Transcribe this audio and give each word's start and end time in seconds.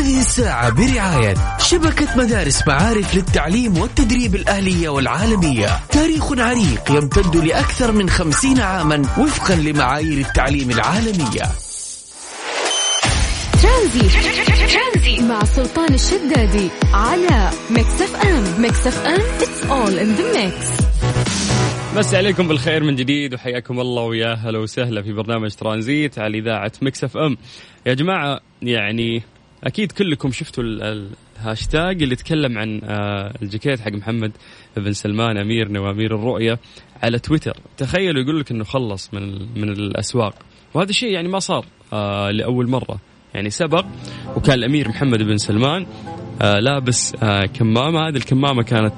هذه 0.00 0.18
الساعة 0.18 0.70
برعاية 0.70 1.34
شبكة 1.58 2.16
مدارس 2.16 2.68
معارف 2.68 3.14
للتعليم 3.14 3.78
والتدريب 3.78 4.34
الأهلية 4.34 4.88
والعالمية. 4.88 5.68
تاريخ 5.88 6.32
عريق 6.32 6.90
يمتد 6.90 7.36
لأكثر 7.36 7.92
من 7.92 8.10
خمسين 8.10 8.60
عاما 8.60 8.96
وفقا 9.18 9.54
لمعايير 9.54 10.18
التعليم 10.18 10.70
العالمية. 10.70 11.42
ترانزيت. 13.62 15.22
مع 15.22 15.44
سلطان 15.44 15.94
الشدادي 15.94 16.68
على 16.92 17.50
ميكس 17.70 18.02
اف 18.02 18.16
ام 18.16 18.62
ميكس 18.62 18.86
اف 18.86 19.06
ام 19.06 19.20
it's 19.40 19.64
all 19.70 19.98
in 19.98 20.20
the 20.20 20.38
mix. 20.38 20.84
مسي 21.96 22.16
عليكم 22.16 22.48
بالخير 22.48 22.84
من 22.84 22.96
جديد 22.96 23.34
وحياكم 23.34 23.80
الله 23.80 24.02
ويا 24.02 24.34
هلا 24.34 24.58
وسهلا 24.58 25.02
في 25.02 25.12
برنامج 25.12 25.50
ترانزيت 25.50 26.18
على 26.18 26.38
إذاعة 26.38 26.72
مكس 26.82 27.04
اف 27.04 27.16
ام 27.16 27.36
يا 27.86 27.94
جماعة 27.94 28.40
يعني 28.62 29.22
أكيد 29.64 29.92
كلكم 29.92 30.32
شفتوا 30.32 30.64
الهاشتاج 30.64 32.02
اللي 32.02 32.12
يتكلم 32.12 32.58
عن 32.58 32.80
آه، 32.84 33.34
الجاكيت 33.42 33.80
حق 33.80 33.92
محمد 33.92 34.32
بن 34.76 34.92
سلمان 34.92 35.36
اميرنا 35.36 35.80
وامير 35.80 36.14
الرؤية 36.14 36.58
على 37.02 37.18
تويتر. 37.18 37.56
تخيلوا 37.76 38.22
يقول 38.22 38.40
لك 38.40 38.50
إنه 38.50 38.64
خلص 38.64 39.14
من 39.14 39.38
من 39.60 39.68
الأسواق. 39.68 40.34
وهذا 40.74 40.90
الشيء 40.90 41.10
يعني 41.12 41.28
ما 41.28 41.38
صار 41.38 41.64
آه، 41.92 42.30
لأول 42.30 42.68
مرة. 42.70 42.98
يعني 43.34 43.50
سبق 43.50 43.84
وكان 44.36 44.58
الأمير 44.58 44.88
محمد 44.88 45.22
بن 45.22 45.36
سلمان 45.36 45.86
آه، 46.42 46.58
لابس 46.58 47.16
كمامة. 47.54 48.08
هذه 48.08 48.16
الكمامة 48.16 48.62
كانت 48.62 48.94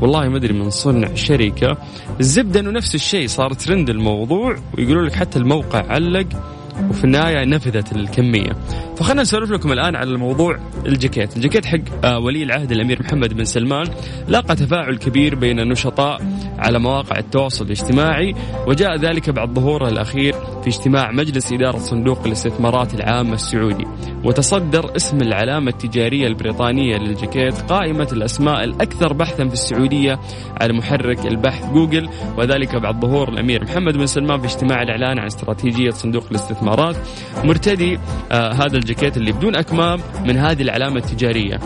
والله 0.00 0.28
ما 0.28 0.36
أدري 0.36 0.52
من 0.52 0.70
صنع 0.70 1.14
شركة. 1.14 1.76
الزبدة 2.20 2.60
إنه 2.60 2.70
نفس 2.70 2.94
الشيء 2.94 3.26
صار 3.26 3.52
ترند 3.52 3.90
الموضوع 3.90 4.56
ويقولوا 4.78 5.06
لك 5.06 5.14
حتى 5.14 5.38
الموقع 5.38 5.86
علق 5.88 6.59
وفي 6.90 7.04
النهاية 7.04 7.44
نفذت 7.44 7.92
الكمية. 7.92 8.52
فخلنا 8.96 9.22
نسولف 9.22 9.50
لكم 9.50 9.72
الآن 9.72 9.96
على 9.96 10.10
الموضوع 10.10 10.58
الجاكيت. 10.86 11.36
الجاكيت 11.36 11.66
حق 11.66 12.04
آه، 12.04 12.18
ولي 12.18 12.42
العهد 12.42 12.72
الأمير 12.72 13.02
محمد 13.02 13.34
بن 13.34 13.44
سلمان 13.44 13.86
لاقى 14.28 14.56
تفاعل 14.56 14.96
كبير 14.96 15.34
بين 15.34 15.60
النشطاء 15.60 16.18
على 16.58 16.78
مواقع 16.78 17.18
التواصل 17.18 17.64
الاجتماعي 17.64 18.34
وجاء 18.66 18.96
ذلك 18.96 19.30
بعد 19.30 19.54
ظهوره 19.54 19.88
الأخير 19.88 20.34
في 20.62 20.68
اجتماع 20.68 21.10
مجلس 21.10 21.52
إدارة 21.52 21.78
صندوق 21.78 22.26
الاستثمارات 22.26 22.94
العامة 22.94 23.34
السعودي 23.34 23.86
وتصدر 24.24 24.96
اسم 24.96 25.16
العلامة 25.16 25.70
التجارية 25.70 26.26
البريطانية 26.26 26.96
للجاكيت 26.96 27.60
قائمة 27.60 28.08
الأسماء 28.12 28.64
الأكثر 28.64 29.12
بحثا 29.12 29.48
في 29.48 29.52
السعودية 29.52 30.20
على 30.60 30.72
محرك 30.72 31.26
البحث 31.26 31.72
جوجل 31.72 32.08
وذلك 32.38 32.76
بعد 32.76 33.00
ظهور 33.00 33.28
الأمير 33.28 33.64
محمد 33.64 33.96
بن 33.96 34.06
سلمان 34.06 34.40
في 34.40 34.46
اجتماع 34.46 34.82
الإعلان 34.82 35.18
عن 35.18 35.26
استراتيجية 35.26 35.90
صندوق 35.90 36.24
الاستثمارات. 36.30 36.96
مرتدي 37.44 37.98
آه 38.32 38.52
هذا 38.52 38.76
الجاكيت 38.76 39.16
اللي 39.16 39.32
بدون 39.32 39.56
أكمام 39.56 40.00
من 40.24 40.36
هذه 40.36 40.62
العلامة 40.62 40.96
التجارية. 40.96 41.58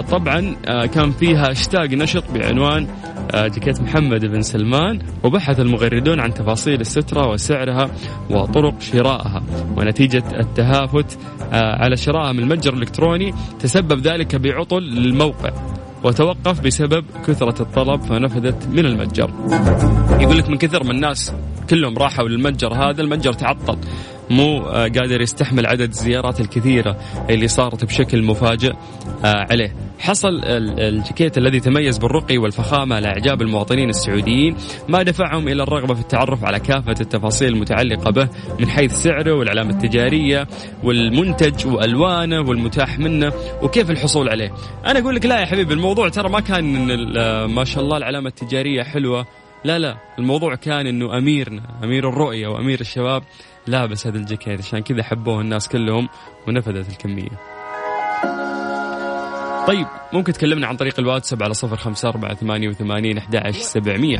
طبعا 0.00 0.56
آه 0.66 0.86
كان 0.86 1.10
فيها 1.10 1.50
هاشتاج 1.50 1.94
نشط 1.94 2.24
بعنوان 2.34 2.86
آه 3.34 3.48
جاكيت 3.48 3.80
محمد 3.80 4.26
بن 4.26 4.42
سلمان 4.42 4.98
وبحث 5.24 5.60
المغردون 5.60 6.20
عن 6.20 6.34
تفاصيل 6.34 6.80
السترة 6.80 7.28
وسعرها 7.30 7.90
وطرق 8.30 8.80
شرائها 8.80 9.42
ونتيجة 9.76 10.24
التهافت 10.40 11.18
آه 11.52 11.82
على 11.82 11.96
شرائها 11.96 12.32
من 12.32 12.40
المتجر 12.40 12.74
الإلكتروني 12.74 13.34
تسبب 13.60 14.00
ذلك 14.00 14.36
بعطل 14.36 14.82
للموقع 14.82 15.50
وتوقف 16.04 16.60
بسبب 16.60 17.04
كثرة 17.26 17.62
الطلب 17.62 18.02
فنفذت 18.02 18.68
من 18.68 18.86
المتجر. 18.86 19.30
يقول 20.20 20.38
لك 20.38 20.48
من 20.48 20.58
كثر 20.58 20.84
من 20.84 20.90
الناس 20.90 21.34
كلهم 21.70 21.98
راحوا 21.98 22.28
للمتجر 22.28 22.74
هذا 22.74 23.02
المتجر 23.02 23.32
تعطل. 23.32 23.78
مو 24.30 24.58
آه، 24.58 24.88
قادر 24.88 25.20
يستحمل 25.20 25.66
عدد 25.66 25.88
الزيارات 25.88 26.40
الكثيرة 26.40 26.96
اللي 27.30 27.48
صارت 27.48 27.84
بشكل 27.84 28.22
مفاجئ 28.22 28.72
آه، 29.24 29.46
عليه. 29.50 29.74
حصل 29.98 30.40
الجاكيت 30.44 31.38
الذي 31.38 31.60
تميز 31.60 31.98
بالرقي 31.98 32.38
والفخامة 32.38 33.00
لإعجاب 33.00 33.42
المواطنين 33.42 33.88
السعوديين 33.88 34.56
ما 34.88 35.02
دفعهم 35.02 35.48
إلى 35.48 35.62
الرغبة 35.62 35.94
في 35.94 36.00
التعرف 36.00 36.44
على 36.44 36.60
كافة 36.60 36.94
التفاصيل 37.00 37.48
المتعلقة 37.48 38.10
به 38.10 38.28
من 38.60 38.68
حيث 38.68 38.92
سعره 38.92 39.32
والعلامة 39.32 39.70
التجارية 39.70 40.46
والمنتج 40.84 41.66
وألوانه 41.66 42.40
والمتاح 42.40 42.98
منه 42.98 43.32
وكيف 43.62 43.90
الحصول 43.90 44.28
عليه. 44.28 44.52
أنا 44.86 44.98
أقول 44.98 45.14
لك 45.14 45.26
لا 45.26 45.40
يا 45.40 45.46
حبيبي 45.46 45.74
الموضوع 45.74 46.08
ترى 46.08 46.28
ما 46.28 46.40
كان 46.40 46.90
آه، 47.16 47.46
ما 47.46 47.64
شاء 47.64 47.84
الله 47.84 47.96
العلامة 47.96 48.28
التجارية 48.28 48.82
حلوة. 48.82 49.26
لا 49.64 49.78
لا 49.78 49.96
الموضوع 50.18 50.54
كان 50.54 50.86
إنه 50.86 51.18
أميرنا 51.18 51.62
أمير 51.84 52.08
الرؤية 52.08 52.48
وأمير 52.48 52.80
الشباب 52.80 53.22
لابس 53.68 54.06
هذا 54.06 54.16
الجاكيت 54.16 54.60
عشان 54.60 54.78
كذا 54.78 55.02
حبوه 55.02 55.40
الناس 55.40 55.68
كلهم 55.68 56.08
ونفذت 56.48 56.88
الكمية. 56.88 57.30
طيب 59.66 59.86
ممكن 60.12 60.32
تكلمنا 60.32 60.66
عن 60.66 60.76
طريق 60.76 61.00
الواتساب 61.00 61.42
على 61.42 61.54
صفر 61.54 61.76
خمسة 61.76 62.08
أربعة 62.08 62.34
ثمانية 62.34 62.68
وثمانين 62.68 63.18
أحد 63.18 63.50
سبعمية. 63.50 64.18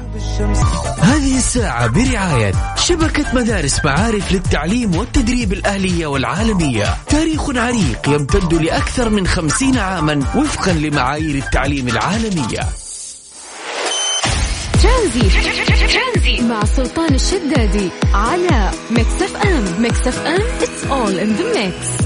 هذه 0.98 1.36
الساعة 1.36 1.86
برعاية 1.86 2.52
شبكة 2.76 3.34
مدارس 3.34 3.84
معارف 3.84 4.32
للتعليم 4.32 4.96
والتدريب 4.96 5.52
الأهلية 5.52 6.06
والعالمية. 6.06 6.84
تاريخ 7.06 7.50
عريق 7.56 8.08
يمتد 8.08 8.54
لأكثر 8.54 9.10
من 9.10 9.26
خمسين 9.26 9.78
عاما 9.78 10.14
وفقا 10.14 10.72
لمعايير 10.72 11.34
التعليم 11.34 11.88
العالمية. 11.88 12.87
ترانزيت. 14.88 16.42
مع 16.42 16.64
سلطان 16.64 17.14
الشدادي 17.14 17.88
على 18.14 18.70
ميكس 18.90 19.22
اف 19.22 19.36
ام 19.46 19.82
ميكس 19.82 20.06
اف 20.06 20.26
ام 20.26 20.40
it's 20.60 20.84
all 20.90 21.18
in 21.24 21.40
the 21.40 21.56
mix. 21.58 22.04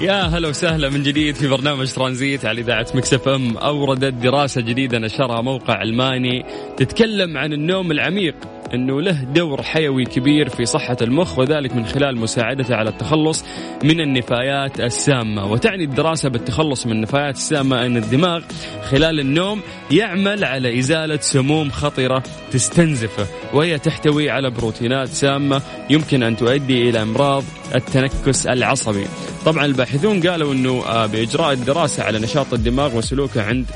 يا 0.00 0.22
هلا 0.22 0.48
وسهلا 0.48 0.88
من 0.88 1.02
جديد 1.02 1.34
في 1.34 1.48
برنامج 1.48 1.92
ترانزيت 1.92 2.44
على 2.44 2.60
إذاعة 2.60 2.86
مكس 2.94 3.14
اف 3.14 3.28
ام 3.28 3.56
أوردت 3.56 4.14
دراسة 4.14 4.60
جديدة 4.60 4.98
نشرها 4.98 5.40
موقع 5.40 5.82
ألماني 5.82 6.44
تتكلم 6.76 7.38
عن 7.38 7.52
النوم 7.52 7.90
العميق. 7.92 8.34
أنه 8.74 9.00
له 9.00 9.24
دور 9.24 9.62
حيوي 9.62 10.04
كبير 10.04 10.48
في 10.48 10.64
صحة 10.64 10.96
المخ 11.02 11.38
وذلك 11.38 11.76
من 11.76 11.86
خلال 11.86 12.16
مساعدته 12.16 12.74
على 12.74 12.90
التخلص 12.90 13.44
من 13.84 14.00
النفايات 14.00 14.80
السامة. 14.80 15.52
وتعني 15.52 15.84
الدراسة 15.84 16.28
بالتخلص 16.28 16.86
من 16.86 16.92
النفايات 16.92 17.34
السامة 17.34 17.86
أن 17.86 17.96
الدماغ 17.96 18.42
خلال 18.90 19.20
النوم 19.20 19.60
يعمل 19.90 20.44
على 20.44 20.78
إزالة 20.78 21.16
سموم 21.16 21.70
خطرة 21.70 22.22
تستنزفه 22.52 23.26
وهي 23.54 23.78
تحتوي 23.78 24.30
على 24.30 24.50
بروتينات 24.50 25.08
سامة 25.08 25.62
يمكن 25.90 26.22
أن 26.22 26.36
تؤدي 26.36 26.88
إلى 26.88 27.02
أمراض 27.02 27.44
التنكس 27.74 28.46
العصبي. 28.46 29.06
طبعا 29.44 29.64
الباحثون 29.64 30.28
قالوا 30.28 30.52
إنه 30.52 30.82
آه، 30.86 31.06
بإجراء 31.06 31.52
الدراسة 31.52 32.02
على 32.02 32.18
نشاط 32.18 32.54
الدماغ 32.54 32.96
وسلوكه 32.96 33.42
عند 33.42 33.66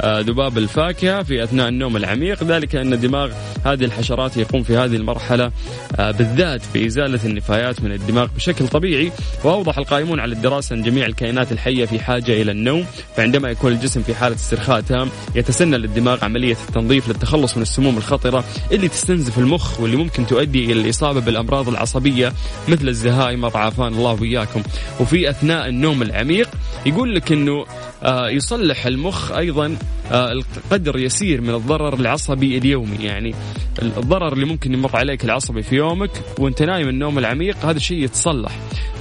آه، 0.00 0.20
ذباب 0.20 0.58
الفاكهة 0.58 1.22
في 1.22 1.44
أثناء 1.44 1.68
النوم 1.68 1.96
العميق. 1.96 2.44
ذلك 2.44 2.76
أن 2.76 3.00
دماغ 3.00 3.32
هذه 3.64 3.84
الحشرات 3.84 4.36
يقوم 4.36 4.62
في 4.62 4.76
هذه 4.76 4.96
المرحلة 4.96 5.50
آه، 5.96 6.10
بالذات 6.10 6.62
بازاله 6.74 7.20
النفايات 7.24 7.82
من 7.82 7.92
الدماغ 7.92 8.28
بشكل 8.36 8.68
طبيعي. 8.68 9.12
وأوضح 9.44 9.78
القائمون 9.78 10.20
على 10.20 10.32
الدراسة 10.32 10.74
أن 10.74 10.82
جميع 10.82 11.06
الكائنات 11.06 11.52
الحية 11.52 11.84
في 11.84 11.98
حاجة 11.98 12.42
إلى 12.42 12.52
النوم. 12.52 12.86
فعندما 13.16 13.50
يكون 13.50 13.72
الجسم 13.72 14.02
في 14.02 14.14
حالة 14.14 14.34
استرخاء 14.34 14.80
تام 14.80 15.08
يتسنى 15.34 15.78
للدماغ 15.78 16.24
عملية 16.24 16.56
التنظيف 16.68 17.08
للتخلص 17.08 17.56
من 17.56 17.62
السموم 17.62 17.96
الخطرة 17.96 18.44
اللي 18.72 18.88
تستنزف 18.88 19.38
المخ 19.38 19.80
واللي 19.80 19.96
ممكن 19.96 20.26
تؤدي 20.26 20.64
إلى 20.64 20.80
الإصابة 20.80 21.20
بالأمراض 21.20 21.68
العصبية 21.68 22.32
مثل 22.68 22.88
الزهايمر. 22.88 23.45
عافانا 23.54 23.96
الله 23.96 24.12
وإياكم. 24.20 24.62
وفي 25.00 25.30
أثناء 25.30 25.68
النوم 25.68 26.02
العميق 26.02 26.48
يقول 26.86 27.14
لك 27.14 27.32
إنه 27.32 27.66
آه، 28.02 28.28
يصلح 28.28 28.86
المخ 28.86 29.32
أيضا 29.32 29.76
آه، 30.12 30.42
قدر 30.70 30.98
يسير 30.98 31.40
من 31.40 31.54
الضرر 31.54 31.94
العصبي 31.94 32.58
اليومي. 32.58 32.96
يعني 33.00 33.34
الضرر 33.82 34.32
اللي 34.32 34.44
ممكن 34.44 34.74
يمر 34.74 34.96
عليك 34.96 35.24
العصبي 35.24 35.62
في 35.62 35.76
يومك 35.76 36.10
وأنت 36.38 36.62
نايم 36.62 36.88
النوم 36.88 37.18
العميق 37.18 37.56
هذا 37.64 37.76
الشيء 37.76 38.04
يتصلح. 38.04 38.52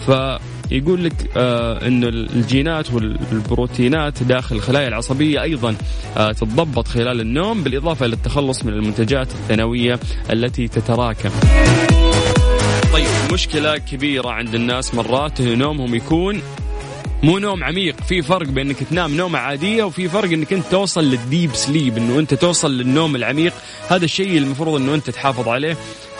فيقول 0.06 1.04
لك 1.04 1.14
آه 1.38 1.88
إنه 1.88 2.08
الجينات 2.08 2.94
والبروتينات 2.94 4.24
داخل 4.24 4.56
الخلايا 4.56 4.88
العصبية 4.88 5.42
أيضا 5.42 5.76
تتضبط 6.16 6.88
خلال 6.88 7.22
النوم 7.22 7.64
بالإضافة 7.64 8.06
إلى 8.06 8.16
التخلص 8.16 8.66
من 8.66 8.74
المنتجات 8.74 9.28
الثانوية 9.32 10.00
التي 10.32 10.68
تتراكم. 10.68 11.30
طيب 12.96 13.34
مشكلة 13.34 13.78
كبيرة 13.78 14.30
عند 14.30 14.56
الناس 14.56 14.94
مرات 14.94 15.40
انه 15.40 15.56
نومهم 15.56 15.96
يكون 15.96 16.42
مو 17.24 17.38
نوم 17.38 17.64
عميق. 17.64 18.02
في 18.02 18.22
فرق 18.22 18.48
بين 18.48 18.68
إنك 18.68 18.84
تنام 18.84 19.18
نومة 19.18 19.40
عادية 19.40 19.84
وفي 19.84 20.10
فرق 20.10 20.32
إنك 20.32 20.54
أنت 20.54 20.66
توصل 20.72 21.04
للديب 21.04 21.56
سليب 21.56 21.98
إنه 21.98 22.20
أنت 22.20 22.34
توصل 22.34 22.72
للنوم 22.78 23.16
العميق. 23.16 23.54
هذا 23.88 24.06
الشيء 24.06 24.38
المفروض 24.38 24.82
إنه 24.82 24.96
أنت 24.96 25.10
تحافظ 25.10 25.48
عليه 25.48 25.78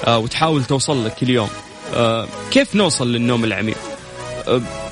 آه 0.08 0.18
وتحاول 0.18 0.64
توصل 0.64 1.06
لك 1.06 1.16
كل 1.16 1.30
يوم 1.30 1.50
آه 1.94 2.28
كيف 2.52 2.76
نوصل 2.76 3.12
للنوم 3.12 3.44
العميق؟ 3.44 3.78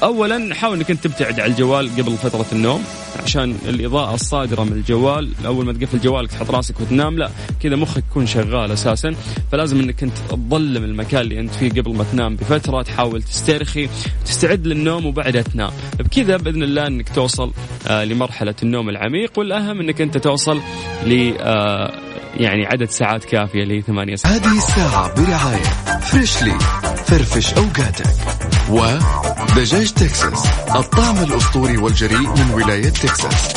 اولا 0.03 0.55
حاول 0.55 0.77
إنك 0.77 0.91
أنت 0.91 1.07
تبتعد 1.07 1.39
على 1.39 1.51
الجوال 1.51 1.89
قبل 1.97 2.17
فترة 2.17 2.45
النوم 2.51 2.83
عشان 3.23 3.57
الإضاءة 3.67 4.13
الصادرة 4.13 4.63
من 4.63 4.71
الجوال. 4.71 5.29
أول 5.45 5.65
ما 5.65 5.73
تقفل 5.73 5.99
جوالك 5.99 6.31
تحط 6.31 6.51
راسك 6.51 6.81
وتنام 6.81 7.17
لا 7.17 7.29
كذا 7.59 7.75
مخك 7.75 8.03
يكون 8.11 8.25
شغال 8.25 8.71
أساسا. 8.71 9.15
فلازم 9.51 9.79
إنك 9.79 10.03
أنت 10.03 10.17
تظلم 10.29 10.83
المكان 10.83 11.21
اللي 11.21 11.39
أنت 11.39 11.55
فيه 11.55 11.69
قبل 11.69 11.95
ما 11.95 12.03
تنام 12.11 12.35
بفترة. 12.35 12.81
تحاول 12.81 13.23
تسترخي 13.23 13.89
تستعد 14.25 14.67
للنوم 14.67 15.05
وبعدها 15.05 15.41
تنام. 15.41 15.71
بكذا 15.99 16.37
بإذن 16.37 16.63
الله 16.63 16.87
إنك 16.87 17.09
توصل 17.09 17.51
آه 17.87 18.03
لمرحلة 18.03 18.55
النوم 18.63 18.89
العميق. 18.89 19.39
والأهم 19.39 19.79
إنك 19.79 20.01
أنت 20.01 20.17
توصل 20.17 20.61
ل 21.05 21.33
آه 21.39 21.91
يعني 22.37 22.65
عدد 22.65 22.89
ساعات 22.89 23.25
كافية 23.25 23.63
اللي 23.63 23.77
هي 23.77 23.81
ثمانية 23.81 24.15
ساعات. 24.15 24.41
هذه 24.41 24.57
الساعة 24.57 25.21
برعاية 25.21 25.63
فريشلي 25.99 26.59
فرفش 27.05 27.53
أوقاتك. 27.53 28.42
ودجاج 28.69 29.91
تكساس 29.93 30.43
الطعم 30.75 31.17
الأسطوري 31.23 31.77
والجريء 31.77 32.19
من 32.29 32.51
ولاية 32.53 32.89
تكساس 32.89 33.53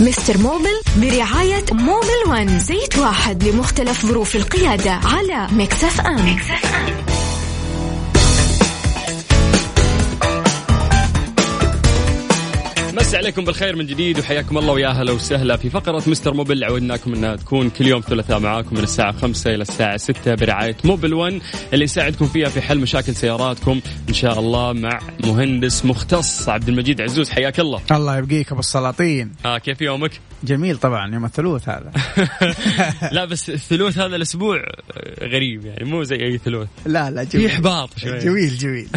مستر 0.00 0.38
موبل 0.38 0.80
برعاية 0.96 1.64
موبل 1.72 2.22
ون 2.28 2.58
زيت 2.58 2.98
واحد 2.98 3.44
لمختلف 3.44 4.06
ظروف 4.06 4.36
القيادة 4.36 4.92
على 4.92 5.48
مكس 5.52 5.88
اف 5.88 6.00
أم, 6.00 6.28
مكس 6.34 6.56
اف 6.56 6.64
أم. 6.74 7.03
مسي 12.94 13.16
عليكم 13.16 13.44
بالخير 13.44 13.76
من 13.76 13.86
جديد 13.86 14.18
وحياكم 14.18 14.58
الله 14.58 14.72
ويا 14.72 14.88
أهلا 14.88 15.12
وسهلا 15.12 15.56
في 15.56 15.70
فقرة 15.70 16.02
مستر 16.06 16.34
موبل 16.34 16.64
عودناكم 16.64 17.14
إنها 17.14 17.36
تكون 17.36 17.70
كل 17.70 17.86
يوم 17.86 18.00
ثلاثاء 18.00 18.38
معاكم 18.38 18.76
من 18.76 18.82
الساعة 18.82 19.12
5 19.12 19.54
إلى 19.54 19.62
الساعة 19.62 19.96
6 19.96 20.34
برعاية 20.34 20.76
موبل 20.84 21.14
1 21.14 21.40
اللي 21.72 21.84
يساعدكم 21.84 22.26
فيها 22.26 22.48
في 22.48 22.60
حل 22.60 22.78
مشاكل 22.78 23.14
سياراتكم. 23.14 23.80
إن 24.08 24.14
شاء 24.14 24.38
الله 24.38 24.72
مع 24.72 25.00
مهندس 25.24 25.84
مختص 25.84 26.48
عبد 26.48 26.68
المجيد 26.68 27.00
عزوز. 27.00 27.30
حياك 27.30 27.60
الله. 27.60 27.80
الله 27.90 28.18
يبقيك 28.18 28.52
أبو 28.52 28.60
السلاطين. 28.60 29.32
ها 29.44 29.58
كيف 29.58 29.80
يومك؟ 29.80 30.20
جميل 30.44 30.76
طبعا 30.76 31.14
يوم 31.14 31.24
الثلوث 31.24 31.68
هذا. 31.68 31.92
لا 33.16 33.24
بس 33.24 33.50
الثلوث 33.50 33.98
هذا 33.98 34.16
الأسبوع 34.16 34.64
غريب 35.20 35.66
يعني 35.66 35.84
مو 35.84 36.02
زي 36.02 36.16
أي 36.16 36.38
ثلوث. 36.38 36.68
لا 36.86 37.10
لا 37.10 37.24
جميل. 37.24 37.48
في 37.48 37.54
إحباط 37.54 37.98
شوي. 37.98 38.18
جميل 38.18 38.56
جميل, 38.58 38.88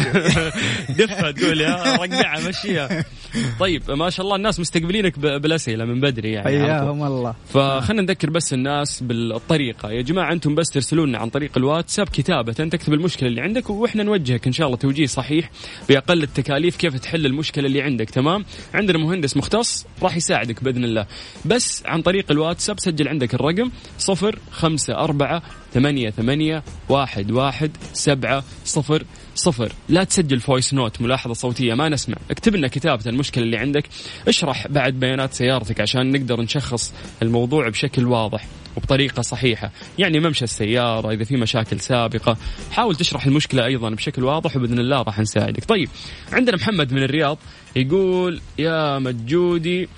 دفها 0.98 1.30
تقول 1.30 1.60
يا 1.60 1.96
رقعها 1.96 2.48
مشيها. 2.48 3.04
طيب 3.60 3.90
ما 3.90 4.10
شاء 4.10 4.24
الله 4.26 4.36
الناس 4.36 4.60
مستقبلينك 4.60 5.18
بالأسئلة 5.18 5.84
من 5.84 6.00
بدري 6.00 6.32
يعني 6.32 6.46
حياهم 6.46 7.02
الله. 7.02 7.34
فخلنا 7.48 8.02
نذكر 8.02 8.30
بس 8.30 8.52
الناس 8.52 9.02
بالطريقة. 9.02 9.90
يا 9.90 10.02
جماعة 10.02 10.32
أنتم 10.32 10.54
بس 10.54 10.70
ترسلوا 10.70 11.06
لنا 11.06 11.18
عن 11.18 11.28
طريق 11.28 11.50
الواتساب 11.56 12.08
كتابة 12.08 12.52
تكتب 12.52 12.92
المشكلة 12.92 13.28
اللي 13.28 13.40
عندك 13.40 13.70
وإحنا 13.70 14.02
نوجهك 14.02 14.46
إن 14.46 14.52
شاء 14.52 14.66
الله 14.66 14.78
توجيه 14.78 15.06
صحيح 15.06 15.50
بأقل 15.88 16.22
التكاليف 16.22 16.76
كيف 16.76 16.96
تحل 16.96 17.26
المشكلة 17.26 17.66
اللي 17.66 17.82
عندك. 17.82 18.10
تمام؟ 18.10 18.44
عندنا 18.74 18.98
مهندس 18.98 19.36
مختص 19.36 19.86
راح 20.02 20.16
يساعدك 20.16 20.64
بإذن 20.64 20.84
الله. 20.84 21.06
بس 21.44 21.82
عن 21.86 22.02
طريق 22.02 22.30
الواتساب 22.30 22.80
سجل 22.80 23.08
عندك 23.08 23.34
الرقم 23.34 23.70
صفر 23.98 24.38
خمسة 24.50 24.94
أربعة 24.94 25.42
ثمانية 25.74 26.10
ثمانية 26.10 26.62
واحد 26.88 27.30
واحد 27.30 27.76
سبعة 27.92 28.44
صفر 28.64 29.04
صفر. 29.34 29.72
لا 29.88 30.04
تسجل 30.04 30.40
voice 30.40 30.74
note 30.74 31.00
ملاحظة 31.00 31.34
صوتية 31.34 31.74
ما 31.74 31.88
نسمع. 31.88 32.16
اكتب 32.30 32.56
لنا 32.56 32.68
كتابة 32.68 33.02
المشكلة 33.06 33.44
اللي 33.44 33.56
عندك. 33.56 33.84
اشرح 34.28 34.66
بعد 34.66 34.94
بيانات 34.94 35.34
سيارتك 35.34 35.80
عشان 35.80 36.12
نقدر 36.12 36.40
نشخص 36.40 36.94
الموضوع 37.22 37.68
بشكل 37.68 38.06
واضح 38.06 38.46
وبطريقة 38.76 39.22
صحيحة. 39.22 39.70
يعني 39.98 40.20
ممشى 40.20 40.44
السيارة 40.44 41.12
إذا 41.12 41.24
في 41.24 41.36
مشاكل 41.36 41.80
سابقة. 41.80 42.36
حاول 42.70 42.96
تشرح 42.96 43.26
المشكلة 43.26 43.64
أيضا 43.64 43.90
بشكل 43.90 44.24
واضح 44.24 44.56
وبإذن 44.56 44.78
الله 44.78 45.02
راح 45.02 45.18
نساعدك. 45.18 45.64
طيب 45.64 45.88
عندنا 46.32 46.56
محمد 46.56 46.92
من 46.92 47.02
الرياض 47.02 47.38
يقول 47.76 48.40
يا 48.58 48.98
مجودي 48.98 49.88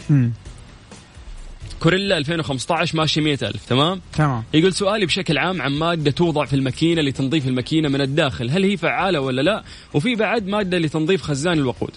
كوريلا 1.80 2.18
2015 2.18 2.96
ماشي 2.98 3.20
100000 3.20 3.66
تمام؟ 3.66 4.00
تمام. 4.16 4.42
يقول 4.54 4.72
سؤالي 4.74 5.06
بشكل 5.06 5.38
عام 5.38 5.62
عن 5.62 5.72
مادة 5.72 6.10
توضع 6.10 6.44
في 6.44 6.56
الماكينة 6.56 7.02
لتنظيف 7.02 7.46
الماكينة 7.46 7.88
من 7.88 8.00
الداخل 8.00 8.50
هل 8.50 8.64
هي 8.64 8.76
فعالة 8.76 9.20
ولا 9.20 9.42
لا؟ 9.42 9.64
وفي 9.94 10.14
بعد 10.14 10.46
مادة 10.46 10.78
لتنظيف 10.78 11.22
خزان 11.22 11.58
الوقود. 11.58 11.90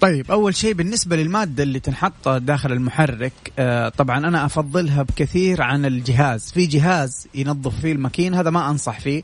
طيب 0.00 0.30
أول 0.30 0.54
شيء 0.54 0.72
بالنسبة 0.72 1.16
للمادة 1.16 1.62
اللي 1.62 1.80
تنحط 1.80 2.28
داخل 2.28 2.72
المحرك 2.72 3.32
آه 3.58 3.88
طبعا 3.88 4.18
أنا 4.18 4.44
أفضلها 4.46 5.02
بكثير 5.02 5.62
عن 5.62 5.86
الجهاز. 5.86 6.52
في 6.52 6.66
جهاز 6.66 7.28
ينظف 7.34 7.80
فيه 7.80 7.92
الماكينة 7.92 8.40
هذا 8.40 8.50
ما 8.50 8.70
أنصح 8.70 9.00
فيه. 9.00 9.22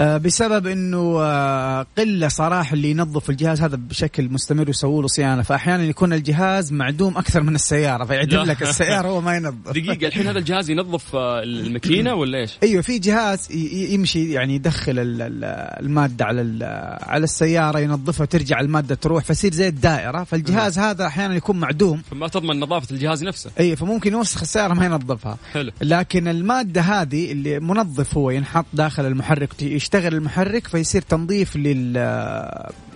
بسبب 0.00 0.66
إنه 0.66 1.20
آه، 1.20 1.86
قلة 1.98 2.28
صراحة 2.28 2.74
اللي 2.74 2.90
ينظف 2.90 3.30
الجهاز 3.30 3.60
هذا 3.60 3.76
بشكل 3.76 4.28
مستمر 4.28 4.66
ويسووا 4.66 5.02
له 5.02 5.08
صيانة. 5.08 5.42
فأحيانا 5.42 5.84
يكون 5.84 6.12
الجهاز 6.12 6.72
معدوم 6.72 7.18
أكثر 7.18 7.42
من 7.42 7.54
السيارة 7.54 8.04
فيعدم 8.04 8.38
لك 8.38 8.62
السيارة 8.62 9.08
هو 9.08 9.20
ما 9.20 9.36
ينظف. 9.36 9.70
دقيقة 9.70 10.06
الحين 10.06 10.26
هذا 10.26 10.38
الجهاز 10.38 10.70
ينظف 10.70 11.16
آه، 11.16 11.42
الماكينة 11.42 12.14
ولا 12.14 12.38
إيش؟ 12.38 12.58
أيوه 12.62 12.82
في 12.82 12.98
جهاز 12.98 13.52
يمشي 13.92 14.32
يعني 14.32 14.54
يدخل 14.54 14.94
المادة 14.98 16.24
على 16.24 16.64
على 17.02 17.24
السيارة 17.24 17.78
ينظفها 17.78 18.22
وترجع 18.22 18.60
المادة 18.60 18.94
تروح 18.94 19.24
فيصير 19.24 19.52
زي 19.52 19.68
الدائرة. 19.68 20.24
فالجهاز 20.24 20.78
هذا 20.78 21.06
أحيانا 21.06 21.34
يكون 21.34 21.56
معدوم. 21.56 22.02
فما 22.10 22.28
تضمن 22.28 22.60
نظافة 22.60 22.94
الجهاز 22.94 23.24
نفسه. 23.24 23.50
اي 23.60 23.76
فممكن 23.76 24.12
يوسخ 24.12 24.40
السيارة 24.40 24.74
ما 24.74 24.84
ينظفها. 24.84 25.38
حلو. 25.52 25.72
لكن 25.80 26.28
المادة 26.28 26.80
هذه 26.80 27.32
اللي 27.32 27.60
منظف 27.60 28.16
هو 28.16 28.30
ينحط 28.30 28.66
داخل 28.72 29.06
المحرك 29.06 29.52
يشتغل 29.88 30.14
المحرك 30.14 30.66
فيصير 30.66 31.02
تنظيف 31.02 31.56
لل... 31.56 31.92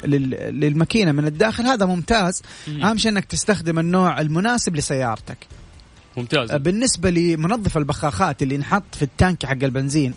لل... 0.04 0.30
للماكينة 0.60 1.12
من 1.12 1.26
الداخل. 1.26 1.66
هذا 1.66 1.86
ممتاز. 1.86 2.42
أهم 2.68 2.98
شيء 2.98 3.10
إنك 3.10 3.24
تستخدم 3.24 3.78
النوع 3.78 4.20
المناسب 4.20 4.76
لسيارتك. 4.76 5.38
ممتاز. 6.16 6.52
بالنسبة 6.52 7.10
لمنظف 7.10 7.78
البخاخات 7.78 8.42
اللي 8.42 8.58
نحط 8.58 8.94
في 8.94 9.02
التانك 9.02 9.46
حق 9.46 9.64
البنزين 9.64 10.14